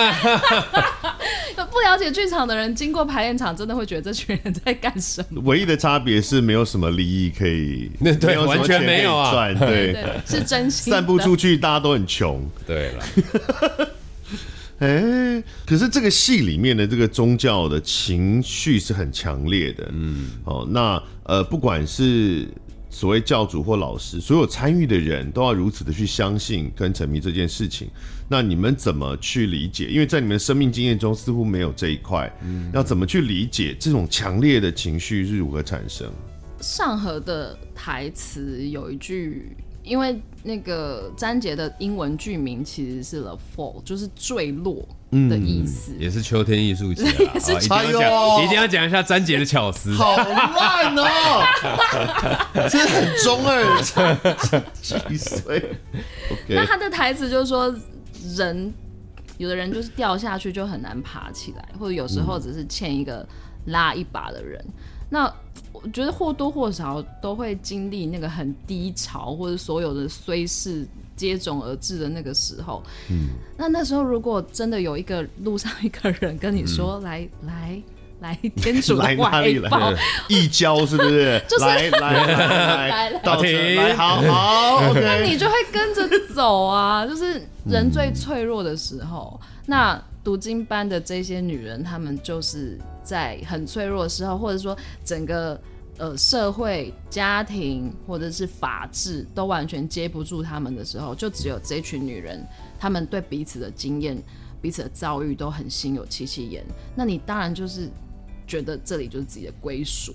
[1.70, 5.40] 不了解剧场的人，经过排练场，真的会觉得这群人在干什么？
[5.46, 12.44] 唯一的差别是没有什么利益可以，那对，完全没有啊，对，对，是真心散不出去，大家都很穷。
[12.66, 13.04] 对了。
[14.82, 22.48] 哎、欸，可是这个戏里面的这个宗教的情绪是很强烈的，嗯，哦，那呃，不管是
[22.90, 27.88] 所谓教主或老师，所有参与的人都要如此的去相信跟沉迷这件事情。
[28.28, 29.86] 那你们怎么去理解？
[29.86, 36.10] 因为在你们的生命经验中似乎没有这一块，嗯，要怎么去理解这种强烈的情绪是如何产生？
[36.60, 39.56] 上河的台词有一句。
[39.82, 47.02] 因为那个詹杰的英文剧名其实是 The Fall，就是坠落的意思，嗯、也是秋天艺术节，
[47.34, 49.92] 也是一定要讲，一定要讲一下詹杰的巧思。
[49.94, 51.44] 好乱哦，
[52.70, 55.58] 真的很中二，几岁
[56.30, 56.54] ？Okay.
[56.54, 57.74] 那他的台词就是说，
[58.36, 58.72] 人
[59.38, 63.26] 有的人就是掉下去就很难爬起来，或者有时候只是欠一个
[63.66, 64.64] 拉一把的人。
[65.12, 65.34] 嗯、那
[65.72, 70.86] 我觉得或多或少都会经历那个很低潮，或者所有的衰事
[71.16, 72.82] 接踵而至的那个时候。
[73.10, 77.82] 嗯，那那时候如果真的有一个路上一个人跟你说：“嗯、来来
[78.20, 79.92] 来，天主的怀抱，
[80.28, 87.04] 一交是不是？” 就是来来来 来，到底来好好， 那你就会跟着走啊。
[87.04, 95.60] 就是人最脆弱的时候，嗯、那读经班的这些女人，她们就是在很脆弱的时候，或者说整个。
[95.98, 102.44] 呃，社会、家庭或者是法治都完全接不住她们的时候，就只有这群女人，
[102.78, 104.16] 她们对彼此的经验、
[104.60, 106.64] 彼此的遭遇都很心有戚戚焉。
[106.96, 107.90] 那你当然就是
[108.46, 110.14] 觉得这里就是自己的归属。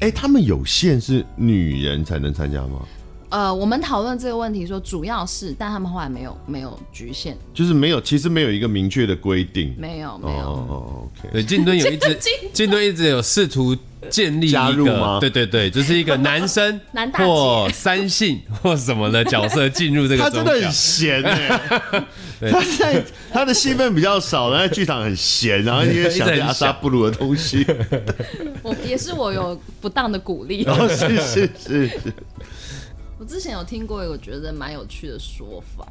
[0.00, 2.86] 哎、欸，他们有限是女人才能参加吗？
[3.28, 10.46] 呃，我们讨论这个问题说主要是，但他们后来没有没有局限，就是没有，其实没有一个明确的规定，没有没有。
[10.46, 11.28] 哦，OK。
[11.32, 12.18] 对，静敦有一直
[12.52, 13.76] 静敦一直有试图。
[14.08, 15.18] 建立加入吗？
[15.18, 16.80] 对对对，就是一个男生
[17.14, 20.22] 或三性或什么的角色进入这个。
[20.22, 21.60] 他真的很闲 哎，
[22.38, 27.66] 他在他的戏份比较少，然后剧场很闲，然后一些想阿萨布鲁的东西。
[28.62, 30.64] 我也是我有不当的鼓励。
[30.66, 32.14] 哦，是是是是。
[33.18, 35.86] 我之前有听过一个我觉得蛮有趣的说法。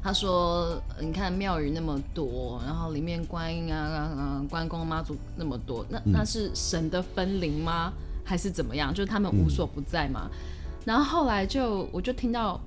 [0.00, 7.92] 他说：“你看庙宇那么多，然后里面观音啊、啊关公妈祖那么多，那那是神的分灵吗？
[8.24, 8.94] 还是怎么样？
[8.94, 10.38] 就是他们无所不在吗？”嗯、
[10.84, 12.60] 然后后来就我就听到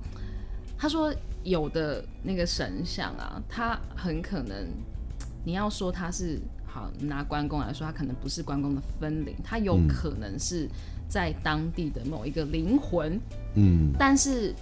[0.76, 4.68] 他说，有的那个神像啊，他很可能
[5.42, 10.68] 你要说他是好拿关公来说，他可能不是关公的分灵，他有可能是
[11.12, 13.20] 在当地的某一个灵魂。
[13.56, 14.54] 嗯，但是。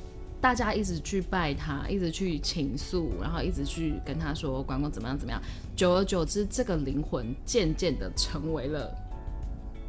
[0.43, 5.39] 大家一直去拜他，一直去倾诉，然后一直去跟他说关公怎么样怎么样。
[5.77, 8.91] 久而久之，这个灵魂渐渐的成为了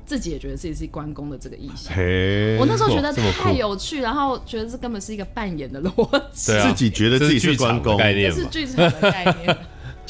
[0.05, 1.95] 自己也觉得自己是关公的这个意象。
[2.59, 6.51] 我那时候觉得太有趣，然后觉得这根本是一个扮演的逻辑。
[6.51, 9.57] 啊、 自己觉得自己是关公，概念 是剧场的概念。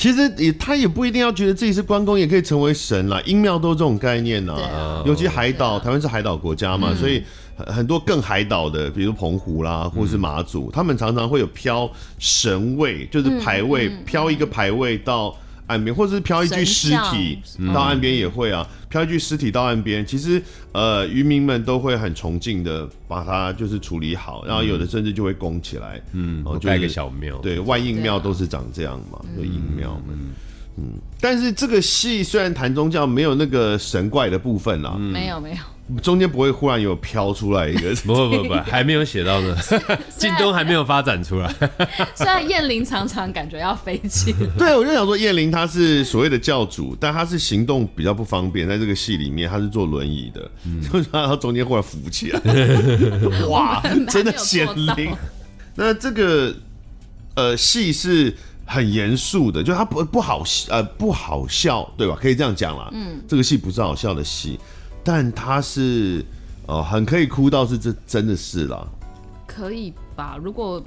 [0.01, 3.21] 其实也他也不一定要觉得自己是关公，也可以成为神啦。
[3.23, 7.21] 阴庙都是这种概念呐、尤其海岛，啊、台湾是海岛国家嘛，嗯、所以。
[7.67, 11.87] 很多更海岛的，比如澎湖啦，或是马祖，嗯、他们常常会有飘
[12.17, 15.35] 神位，就是牌位，飘、嗯、一个牌位到
[15.71, 17.39] 岸边，或者是漂一具尸体
[17.73, 20.41] 到岸边也会啊，飘一具尸体到岸边，其实
[20.71, 30.17] 呃渔民们都会很崇敬的把它就是处理好，然后有的甚至就会供起来，嗯，哦，盖个小庙，对，万应庙都是长这样嘛，就应庙们。
[30.77, 35.57] 嗯，但是这个戏虽然谈宗教，没有那个神怪的部分啦，没有没有，
[36.01, 39.55] 中间不会忽然有飘出来一个， 不不不不，还没有写到呢，
[40.17, 41.53] 靳东 还没有发展出来。
[42.15, 50.41] 虽然燕翎常常感觉要飞起，对，我就想说燕翎他是所谓的教主，但他是行动比较不方便，在这个戏里面他是坐轮椅的，
[50.91, 52.39] 就让他中间忽然浮起来，
[53.49, 55.11] 哇，真的显灵。
[55.75, 56.53] 那这个
[57.35, 58.35] 呃戏是。
[58.63, 62.15] 很严肃的，就他不不好呃不好笑，对吧？
[62.17, 62.87] 可以这样讲啦。
[62.93, 64.57] 嗯，这个戏不是好笑的戏，
[65.03, 66.23] 但他是
[66.67, 68.87] 呃很可以哭到是这真的是啦。
[69.47, 70.37] 可以吧？
[70.41, 70.83] 如果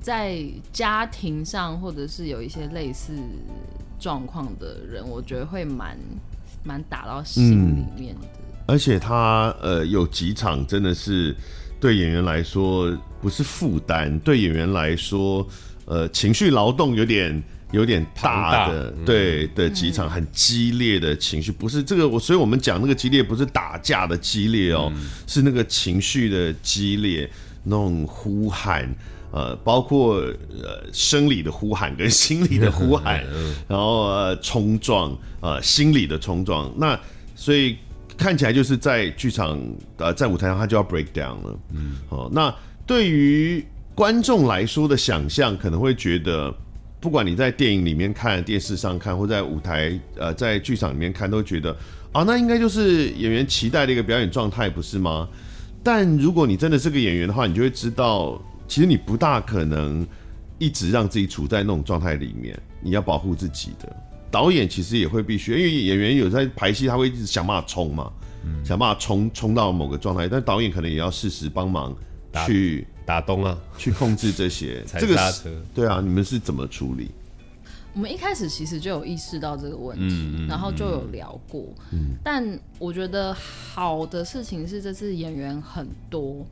[0.00, 0.42] 在
[0.72, 3.12] 家庭上或者是有一些类似
[3.98, 5.98] 状况的人，我觉得会蛮
[6.64, 8.20] 蛮打到心里面的。
[8.22, 8.28] 嗯，
[8.66, 11.34] 而且他呃有几场真的是
[11.80, 15.46] 对演员来说不是负担，对演员来说。
[15.90, 27.30] 呃，情绪劳动有点有点大的，大对的几场很激烈的情绪，不是这个我，所以我们讲那个激烈不是打架的激烈哦，嗯、是那个情绪的激烈，
[27.64, 28.88] 那种呼喊，
[29.30, 33.22] 呃，包括呃生理的呼喊跟心理的呼喊，
[33.68, 36.98] 然后呃冲撞，呃心理的冲撞，那
[37.34, 37.76] 所以
[38.16, 39.60] 看起来就是在剧场
[39.98, 42.54] 呃在舞台上他就要 break down 了，嗯，好，那
[42.86, 43.64] 对于。
[43.94, 46.54] 观众来说的想象可能会觉得，
[47.00, 51.76] 不管你在电影里面看、电视上看，或在舞台呃在剧场里面看，都觉得
[52.12, 55.28] 啊，那应该就是演员期待的一个表演状态，不是吗？
[55.82, 60.04] 但如果你真的是个演员的话，你就会知道，其实你不大可能
[60.58, 63.96] 一直让自己处在那种状态里面，你要保护自己的。
[64.30, 68.12] 导演其实也会必须，因为演员有在排戏，他会一直想办法冲嘛，
[68.64, 71.96] 想办法冲冲到某个状态，但导演可能也要适时帮忙
[72.44, 72.86] 去。
[73.08, 77.10] 打东啊，去控制这些，这个是对啊，你们是怎么处理？
[77.94, 81.64] 我们一开始其实就有意识到这个问题，嗯嗯、然后就有聊过。
[81.90, 82.46] 嗯、但
[82.78, 86.44] 我觉得好的事情是这次演员很多，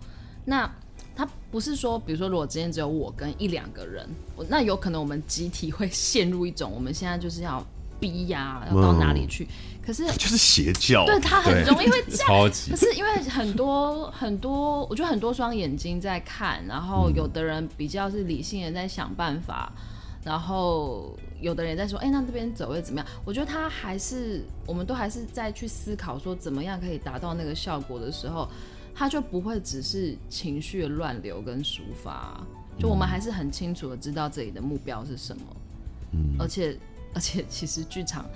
[0.46, 0.66] 那
[1.14, 4.08] 他不是说，比如说如果今天只有我跟一两个人，
[4.48, 7.62] 那有可能我们集体会陷入一种我们现在就是要。
[7.98, 9.44] 逼呀、啊，要到哪里去？
[9.44, 9.48] 嗯、
[9.86, 12.50] 可是 就是邪教，对他很容易会 这样。
[12.50, 19.82] 级可是因为很多很多，我觉得很多双眼睛在看，然后有的人比较是理性的在想办法，嗯、
[20.24, 28.48] 然后有的人在说：“哎、欸，那这边走会怎么样？”我觉得他还是，我们都还是在去思考说怎么样可以达到那个效果的时候，
[28.92, 32.44] 他就不会只是情绪的乱流跟抒发。
[32.78, 35.42] 就我们还是很清楚的知道这里的目标是什么，
[36.10, 36.76] 嗯，而且。
[37.14, 38.26] 而且其实剧场，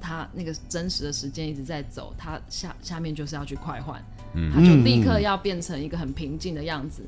[0.00, 4.02] 它那个真实的时间一直在走，他下下面就是要去快换，
[4.34, 7.02] 嗯，它就立刻要变成一个很平静的样子，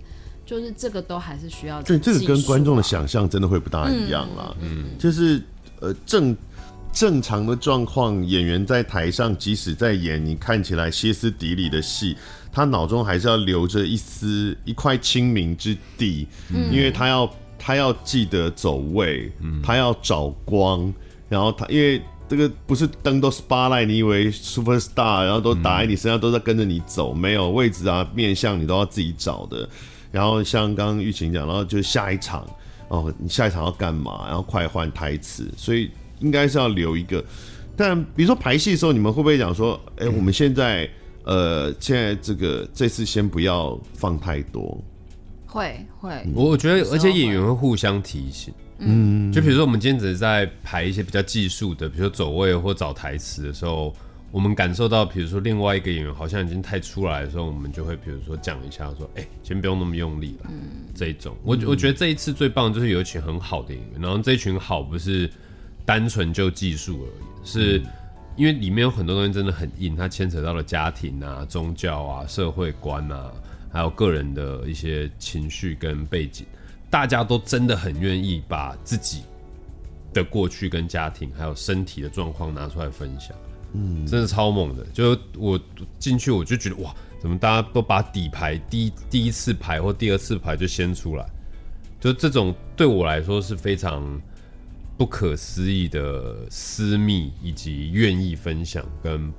[0.45, 1.83] 就是这个都还是需要。
[1.83, 4.55] 对，这个跟观众的想象真的会不大一样啦。
[4.61, 5.43] 嗯，就是
[5.81, 6.37] 呃正
[6.93, 12.17] 正常的状况，演员在台上即使在演你看起来歇斯底里的戏，
[12.51, 20.93] 他脑中还是要留着一丝一块清明之地，嗯，因为他要他要记得走位，嗯，他要找光。
[21.29, 29.69] 然后他因为这个不是灯都 spot 压你以为 super star，然后都打在你身上，都在跟着你走，没有位置啊，面向你都要自己找的。
[30.13, 32.49] 然后像刚刚玉琴讲，然后就下一场
[32.87, 34.29] 哦，你下一场要干嘛？
[34.29, 37.25] 然后快换台词，所以应该是要留一个。
[37.77, 40.89] 但比如说排戏的时候，你们会不会讲说，哎，我们现在
[41.25, 44.81] 呃，现在这个这次先不要放太多？
[45.47, 48.55] 会会，我觉得，而且演员会互相提醒。
[48.81, 53.95] 嗯，就比如说我们今天只是在排一些比较技术的，比如说走位或找台词的时候，
[54.31, 60.51] 我们感受到，比如说另外一个演员好像已经太出来的时候，我们就会比如说讲一下，说，哎、欸，先不用那么用力了。
[60.51, 65.29] 嗯，这一种，我我觉得这一次最棒就是有一群很好的演员，然后这一群好不是
[65.85, 67.83] 单纯就技术而已，是
[68.37, 73.31] 因为里面有很多东西真的很硬，它牵扯到了家庭啊、宗教啊、社会观啊，
[73.71, 76.47] 还有个人的一些情绪跟背景。
[76.91, 79.23] 大家都真的很愿意把自己
[80.13, 83.35] 的过去跟家庭还有身体的状况拿出来分享，
[83.75, 84.85] 嗯，真的超猛的。
[84.93, 85.59] 就我
[86.01, 91.25] 进去我就觉得哇，怎么大家都把底牌第一第一次牌或第二次牌就先出来，
[92.01, 94.21] 就这种对我来说是非常
[94.99, 99.33] 不可思议的私密以及愿意分享跟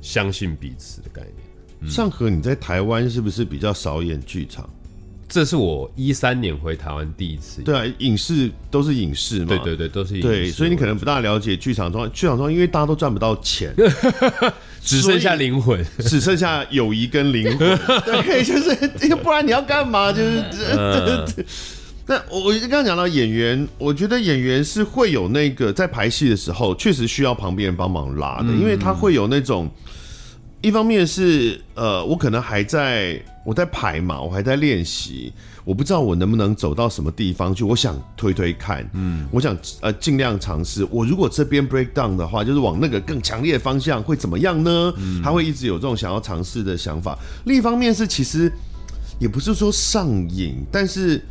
[0.00, 1.90] 相信彼此的概念。
[1.90, 4.66] 尚和，你在台湾是不是比较少演剧场？
[5.34, 7.60] 这是我一三年回台湾第一次。
[7.62, 9.46] 对啊，影视都是影视嘛。
[9.46, 10.28] 对对对，都是影视。
[10.28, 13.74] 对，所以你可能不大了解剧场中，剧场中因为大家都赚不到钱，
[14.80, 17.76] 只剩下灵魂，只剩下友谊跟灵魂。
[18.06, 20.12] 对，就是不然你要干嘛？
[20.12, 20.44] 就是。
[20.76, 21.26] 呃
[22.06, 29.68] 那我刚刚讲到演员，我觉得演员是会有那个在排戏的时候，确实需要旁边人帮忙拉的，因为他会有那种，
[30.64, 35.30] 一方面是呃，我可能还在我在排嘛，我还在练习，
[35.62, 44.94] 我不知道我能不能走到什么地方去，我想推推看，嗯，我想呃尽量尝试，我如果这边 break down 的话，就是往那个更强烈的方向会怎么样呢？
[45.22, 47.18] 他会一直有这种想要尝试的想法。
[47.44, 48.50] 另一方面是其实
[49.18, 51.22] 也不是说上瘾，但是。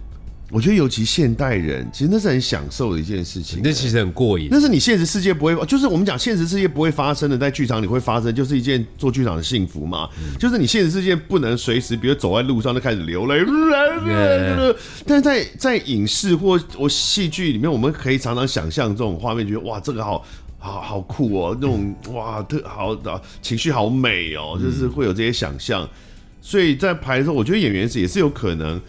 [0.54, 3.60] 我觉得尤其现代人，其实那是很享受的一件事情。
[3.64, 4.50] 那其实很过瘾。
[4.52, 10.08] 那是你现实世界不会，就是我们讲现实世界不会发生的，在剧场里会发生，就是一件做剧场的幸福嘛。
[10.20, 13.44] 嗯、就是你现实世界不能随时，比如走在路上就开始流泪。
[15.08, 20.24] 但是在在影视或我戏剧里面，我们可以常常想象这种画面，觉得哇，这个好
[20.60, 25.90] 好好酷哦，那种哇特好的情绪好美哦，就是会有这些想象。
[26.44, 28.80] 所以在排的时候，我觉得演员是也是有可能。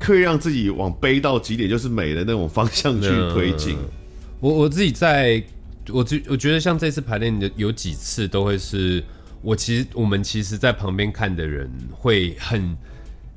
[0.00, 3.76] 可以让自己往悲到极点就是美的那种方向去推进。
[4.40, 5.40] 我我自己在，
[5.90, 9.04] 我觉我觉得像这次排练的有几次都会是，
[9.42, 12.74] 我其实我们其实，在旁边看的人会很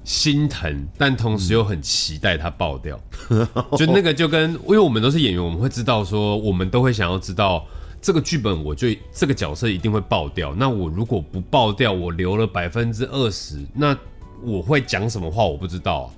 [0.06, 2.98] 心疼，但同时又很期待它爆掉。
[3.78, 7.68] 就那个就跟，因为我们都是演员，我们会知道说，我们都会想要知道
[8.02, 10.56] 这个剧本，我就这个角色一定会爆掉。
[10.56, 13.98] 那我如果不爆掉，我留了百分之二十，那
[14.42, 15.44] 我会讲什么话？
[15.44, 16.14] 我不知道。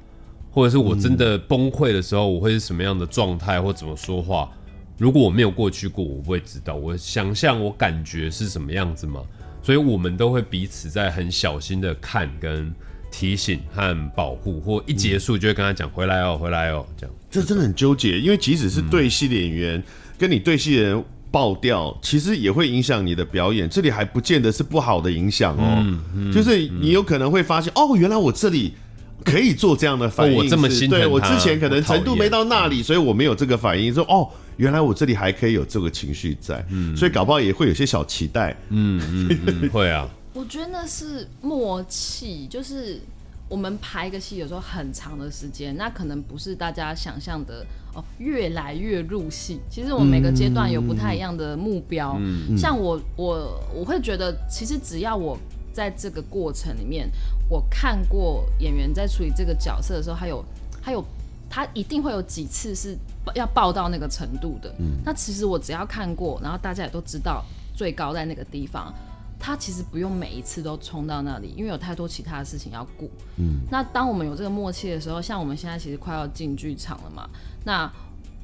[0.56, 4.50] 或者是我真的崩溃的时候，我会是什么样的状态，或怎么说话？
[4.98, 6.76] 如果我没有过去过，我不会知道。
[6.76, 9.20] 我想象，我感觉是什么样子吗？
[9.62, 12.74] 所以我们都会彼此在很小心的看、跟
[13.12, 17.14] 提醒和保护，或一结束就会跟他讲回来哦，回来哦，这样。
[17.30, 19.84] 这真的很纠结，因为即使是对戏的演员，
[20.18, 23.70] 跟你对戏的人爆掉，其实也会影响你的表演。
[23.70, 28.76] 这里还不见得是不好的影响哦，就是你有可能会发现，哦，原来我这里。
[29.24, 33.94] 可以做这样的反应，我这么心疼，对，我之前可能程度没到那里，所以我没有这个反应。
[33.94, 40.08] 说哦，原来我这里还可以有这个情绪在，嗯，所以搞不好也会有些小期待，嗯嗯，嗯，会啊。
[40.34, 43.00] 我觉得那是默契，就是
[43.48, 49.60] 我们拍一个戏有时候很长的时间，那可能不是大家想象的哦，越来越入戏。
[49.70, 55.40] 其实我们每个阶段有不太一样的目标，嗯，像我我我会觉得，其实只要我。
[55.76, 57.12] 在这个过程里面，
[57.50, 60.42] 我看过演员在处理这个角色的时候，还有，
[60.82, 61.04] 还有，
[61.50, 62.98] 他一定会有几次是
[63.36, 64.74] 要爆到那个程度的。
[64.80, 67.44] 嗯，那其实我只要看过，然后大家也都知道
[67.76, 68.94] 最高在那个地方，
[69.38, 73.12] 他其实不用每一次都冲到那里，因为有太多其他的事情要顾。
[73.36, 77.30] 嗯，那当我们有这个默契的时候，像我们现在其实快要进剧场了嘛，
[77.66, 77.92] 那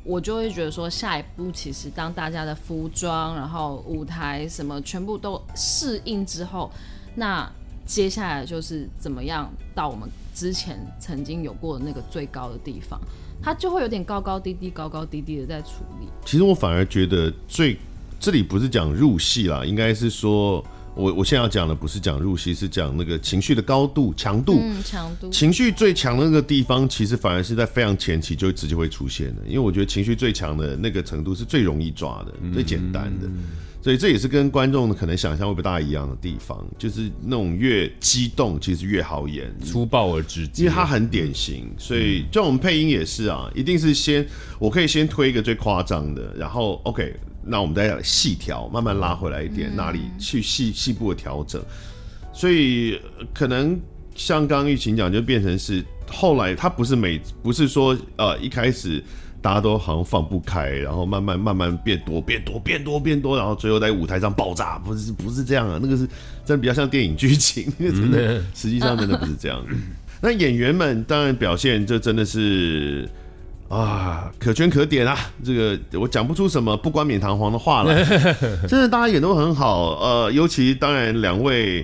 [0.03, 6.69] 我就会觉得说，下一步其实当大家的服装，然后舞台什么全部都适应之后。
[7.16, 7.49] 那
[7.86, 12.99] 接下来就是怎么样到我们之前曾经有过的那个最高的地方，
[13.41, 16.07] 它就会有点高高低低、高高低低的在处理。
[16.26, 17.78] 其实我反而觉得最
[18.20, 20.64] 这里不是讲入戏啦，应该是说
[20.95, 25.30] 我我现在要讲的不是讲入戏，是讲那个情绪的高度、强度、强度。
[25.30, 33.28] 情绪最强的那个地方，其实反而是在非常前期就直接会出现的，因为我觉得情绪最强的那个程度是最容易抓的、最简单的。
[33.82, 41.67] 所以这也是跟观众可能想象会不大一样的地方，就是那种越激动，其实越好演，粗暴而直接，因为它很典型。
[41.79, 44.23] 所以就我们配音也是啊，一定是先
[44.59, 51.59] 我可以先推一个最夸张的，然后 OK，那我们再细调，慢慢拉回来一点，哪里去细细部的调整。
[52.32, 52.99] 所以
[53.34, 53.79] 可能
[54.13, 59.03] 像刚刚玉琴讲，就变成是后来他不是每不是说呃一开始。
[59.41, 66.05] 大家都好像放不开，然后慢慢慢慢变多变多变多变多，然后最后在舞台上爆炸，不是不是这样啊，那个是
[66.45, 69.59] 真的比较像电影剧情，真的实际上真的不是这样。
[70.21, 73.09] 那演员们当然表现这真的是
[73.67, 78.05] 啊可圈可点啊，这个我讲不出什么不冠冕堂皇的话了，
[78.69, 81.83] 真的大家演都很好，呃，尤其当然两位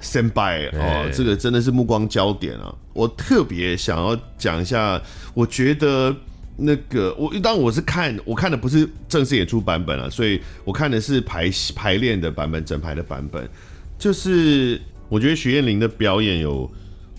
[0.00, 5.00] 先辈哦，这个真的是目光焦点啊，我特别想要讲一下，
[5.32, 6.12] 我觉得。
[6.60, 13.48] 那个我当然我是看我看的不是正式演出版本啊，所以我看的是排排练的版本，整排的版本。
[13.96, 16.68] 就是我觉得许燕玲的表演有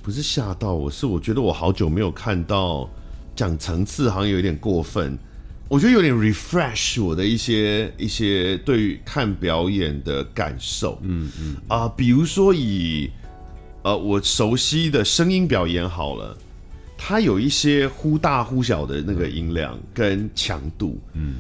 [0.02, 2.90] 不是吓到我，是我觉得我好久没有看到
[3.34, 5.18] 讲层次好像有点过分，
[5.70, 11.00] 我觉得有点 refresh 我的一些一些对于看表演的感受。
[11.02, 13.10] 嗯嗯啊，比如说以
[13.84, 16.38] 呃我熟悉的声音表演好了。
[17.02, 21.36] 它有一些忽大忽小的那个音量跟强度，嗯，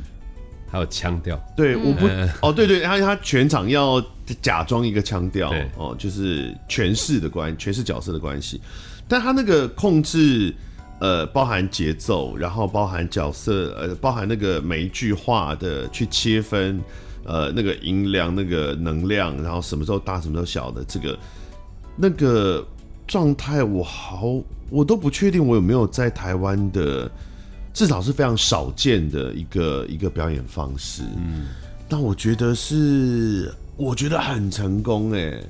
[0.71, 1.37] 还有腔调。
[1.55, 4.01] 对，我不，嗯哦，对对，他他全场要
[4.41, 8.61] 假装一个腔调，哦，就是诠释的关，诠释角色的关系。
[9.05, 10.55] 但他那个控制，
[11.01, 16.81] 呃，包含节奏，然后包含角色，呃，包含那个每一句话的去切分，
[17.25, 21.19] 呃，那个音量、那个能量，然后什么时候大，什么时候小的这个
[21.97, 22.65] 那个
[23.09, 24.39] 状态，我好。
[24.71, 27.09] 我都不确定我有没有在台湾的，
[27.73, 31.01] 至少是非常少见的一个一个表演方式。
[31.17, 31.47] 嗯，
[31.87, 35.41] 但我觉得是，我觉得很成功哎，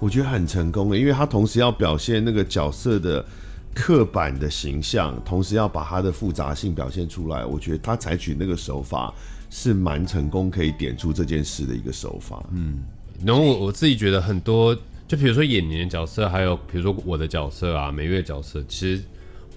[0.00, 3.24] 我觉得很成功哎，因为他同时要表现那个角色的
[3.72, 7.46] 刻板的形象，同时要把他的复杂性表现出来。
[7.46, 9.14] 我觉得他采取那个手法
[9.50, 12.44] 是蛮成功，可以点出这件事的一个手法。
[12.50, 12.80] 嗯，
[13.24, 14.76] 然后我我自己觉得很多。
[15.08, 19.02] 就比如说演员的角色，还有比如说我的角色啊，美月角色，其实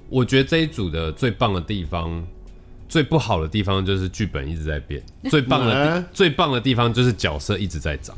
[0.10, 2.26] 我觉得这一组的最棒的地方，
[2.88, 8.16] 最不好的地方就是剧本一直在变，最棒的最棒的地方就是角色一直在长。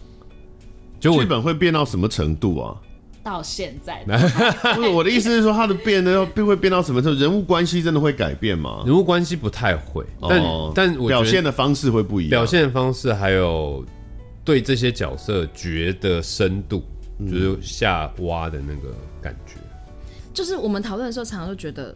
[1.00, 2.78] 就剧本会变到什么程度啊？
[3.24, 4.04] 到现在，
[4.76, 7.20] 不是我的意思是说，它的变呢要变会变到什么程度？
[7.20, 8.84] 人物关系真的会改变吗？
[8.86, 13.84] 人物关系不太会，但、哦、但我表现的方式会不一样，表现的方式还有
[14.46, 16.84] 对这些角色觉得深度。
[17.30, 19.56] 就是下挖的那个感觉，
[20.34, 21.96] 就是我们讨论的时候，常常都觉得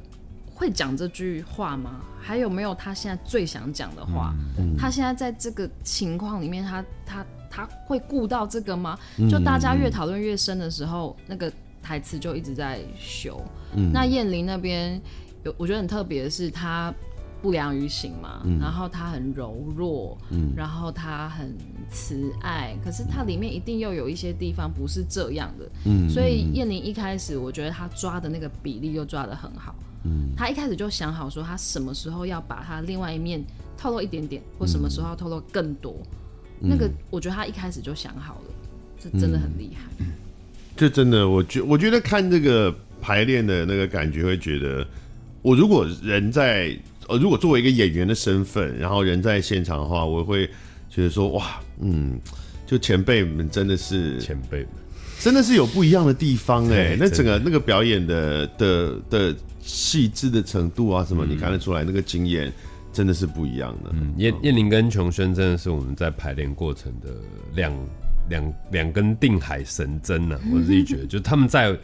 [0.54, 2.02] 会讲这句话吗？
[2.22, 4.36] 还有没有他现在最想讲的话？
[4.58, 8.98] 嗯嗯、他现在在这个情况里面，他他他会顾到这个吗？
[9.30, 11.52] 就大家越讨论越深的时候，那个
[11.82, 13.42] 台词就一直在修。
[13.76, 15.02] 嗯、那燕玲那边
[15.44, 16.94] 有，我觉得很特别的是他。
[17.42, 21.56] 不良于行嘛，嗯、然后他很柔弱，嗯、然后他很
[21.90, 33.44] 慈爱，可是他里面一定又有一些地方不是这样的，嗯、所以燕玲一开始我觉得他抓的那个比例又抓得很好，嗯、他一开始就想好说他什么时候要把他另外一面
[33.78, 35.96] 透露一点点，或什么时候要透露更多，
[36.62, 38.52] 嗯、那个我觉得他一开始就想好了，
[39.00, 40.06] 这真的很厉害，
[40.76, 44.86] 这真的，我觉我觉得看这个排练的那个感觉会觉得，
[45.44, 46.76] 我如果人在。
[47.08, 50.46] 呃，如果作为一个演员的身份，然后人在现场的话，我会
[50.90, 52.20] 觉得说，哇，嗯，
[52.66, 54.68] 就前辈们真的是前辈们，
[55.20, 62.52] 真的是有不一样的地方哎，那整个那个表演的的的细致的程度啊，什么、嗯、你看得出来，那个经验
[62.92, 63.92] 真的是不一样的。
[63.94, 67.10] 嗯，燕燕玲跟琼轩真的是我们在排练过程的
[67.56, 67.74] 两
[68.30, 71.78] 两两根定海神针呢、啊，我自己觉得， 就他们在。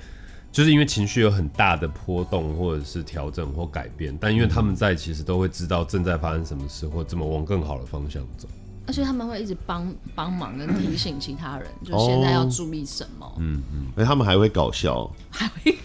[0.54, 8.48] 就是因为情绪有很大的波动，或者是调整或改变，但因为他们在，其实都会知道正在发生什么事，或怎么往更好的方向走。
[8.86, 13.34] 而且他们会一直帮帮忙跟提醒其他人，就现在要注意什么。
[13.40, 15.76] 嗯嗯，而且他们还会搞笑，还会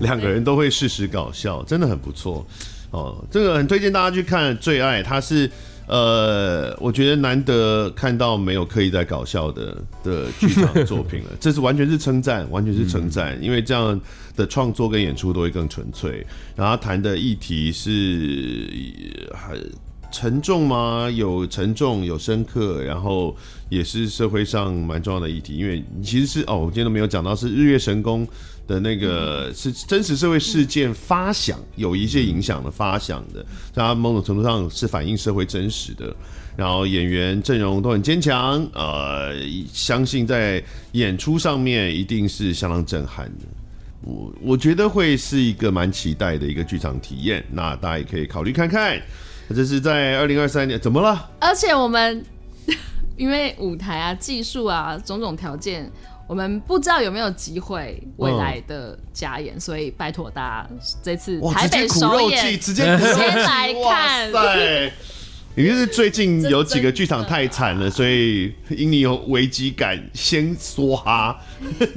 [0.00, 2.46] 两个人都会适时搞笑，真的很不错
[2.90, 3.24] 哦。
[3.30, 5.50] 这个很推荐大家去看《最爱》，它是。
[5.88, 13.98] 呃，我觉得难得看到没有刻意在搞笑的的剧场作品了， 这是完全是称赞，完全是称赞，嗯、因为这样
[14.36, 16.26] 的创作跟演出都会更纯粹。
[16.54, 18.68] 然后谈的议题是
[19.32, 19.72] 很
[20.12, 21.10] 沉重吗？
[21.10, 23.34] 有沉重，有深刻，然后
[23.70, 25.56] 也是社会上蛮重要的议题。
[25.56, 28.28] 因为其实是哦，我今天都没有讲到是日月神宫。
[28.68, 33.44] 的那个是真实社会事件发想，有一些影响的发想的，
[33.74, 36.14] 它某种程度上是反映社会真实的。
[36.54, 39.32] 然后演员阵容都很坚强，呃，
[39.72, 40.62] 相信在
[40.92, 43.46] 演出上面一定是相当震撼的。
[44.02, 49.00] 我我觉得会是一个蛮期待的一个剧场体验，那大家也可以考虑看看。
[49.48, 51.30] 这是在二零二三年，怎么了？
[51.40, 52.22] 而且我们
[53.16, 55.90] 因为舞台啊、技术啊种种条件。
[56.28, 60.70] 我们不知道有没有机会未来的加演，嗯、所以拜托大家
[61.02, 64.30] 这次台北首演直接苦肉计，直接先来看。
[64.30, 64.92] 对，
[65.56, 71.40] 也就是最近 有几个剧场太惨了，所以因你有危机感，先梭哈。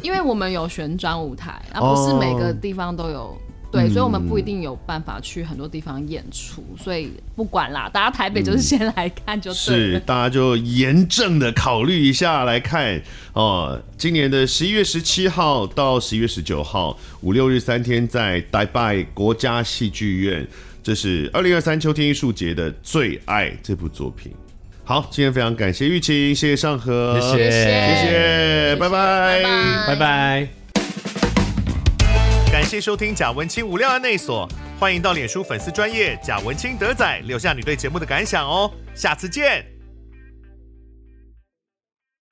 [0.01, 3.37] 因为我们有旋转舞台，而 不是每个地方都有。
[3.71, 9.93] 对，所以我们不一定有办法去很多地方演出，嗯、所以不管啦，大家台北就是先来看就对了。
[9.93, 13.01] 是，大家就严正的考虑一下来看
[13.33, 13.81] 哦。
[13.97, 20.45] 今年的十一月十七号到十一月十九号，五六日三天，在台北国家戏剧院，
[20.83, 24.33] 这是二零二三秋天艺术节的最爱这部作品。
[24.83, 29.43] 好，今天非常感谢玉琴，谢谢尚和，谢谢，谢谢，谢谢拜拜，
[29.87, 30.60] 拜拜。
[32.61, 34.47] 感谢收听贾文清无料案内所，
[34.79, 39.65] 欢迎到脸书粉丝专业贾文清德仔留下你对节目的感想哦，下次见。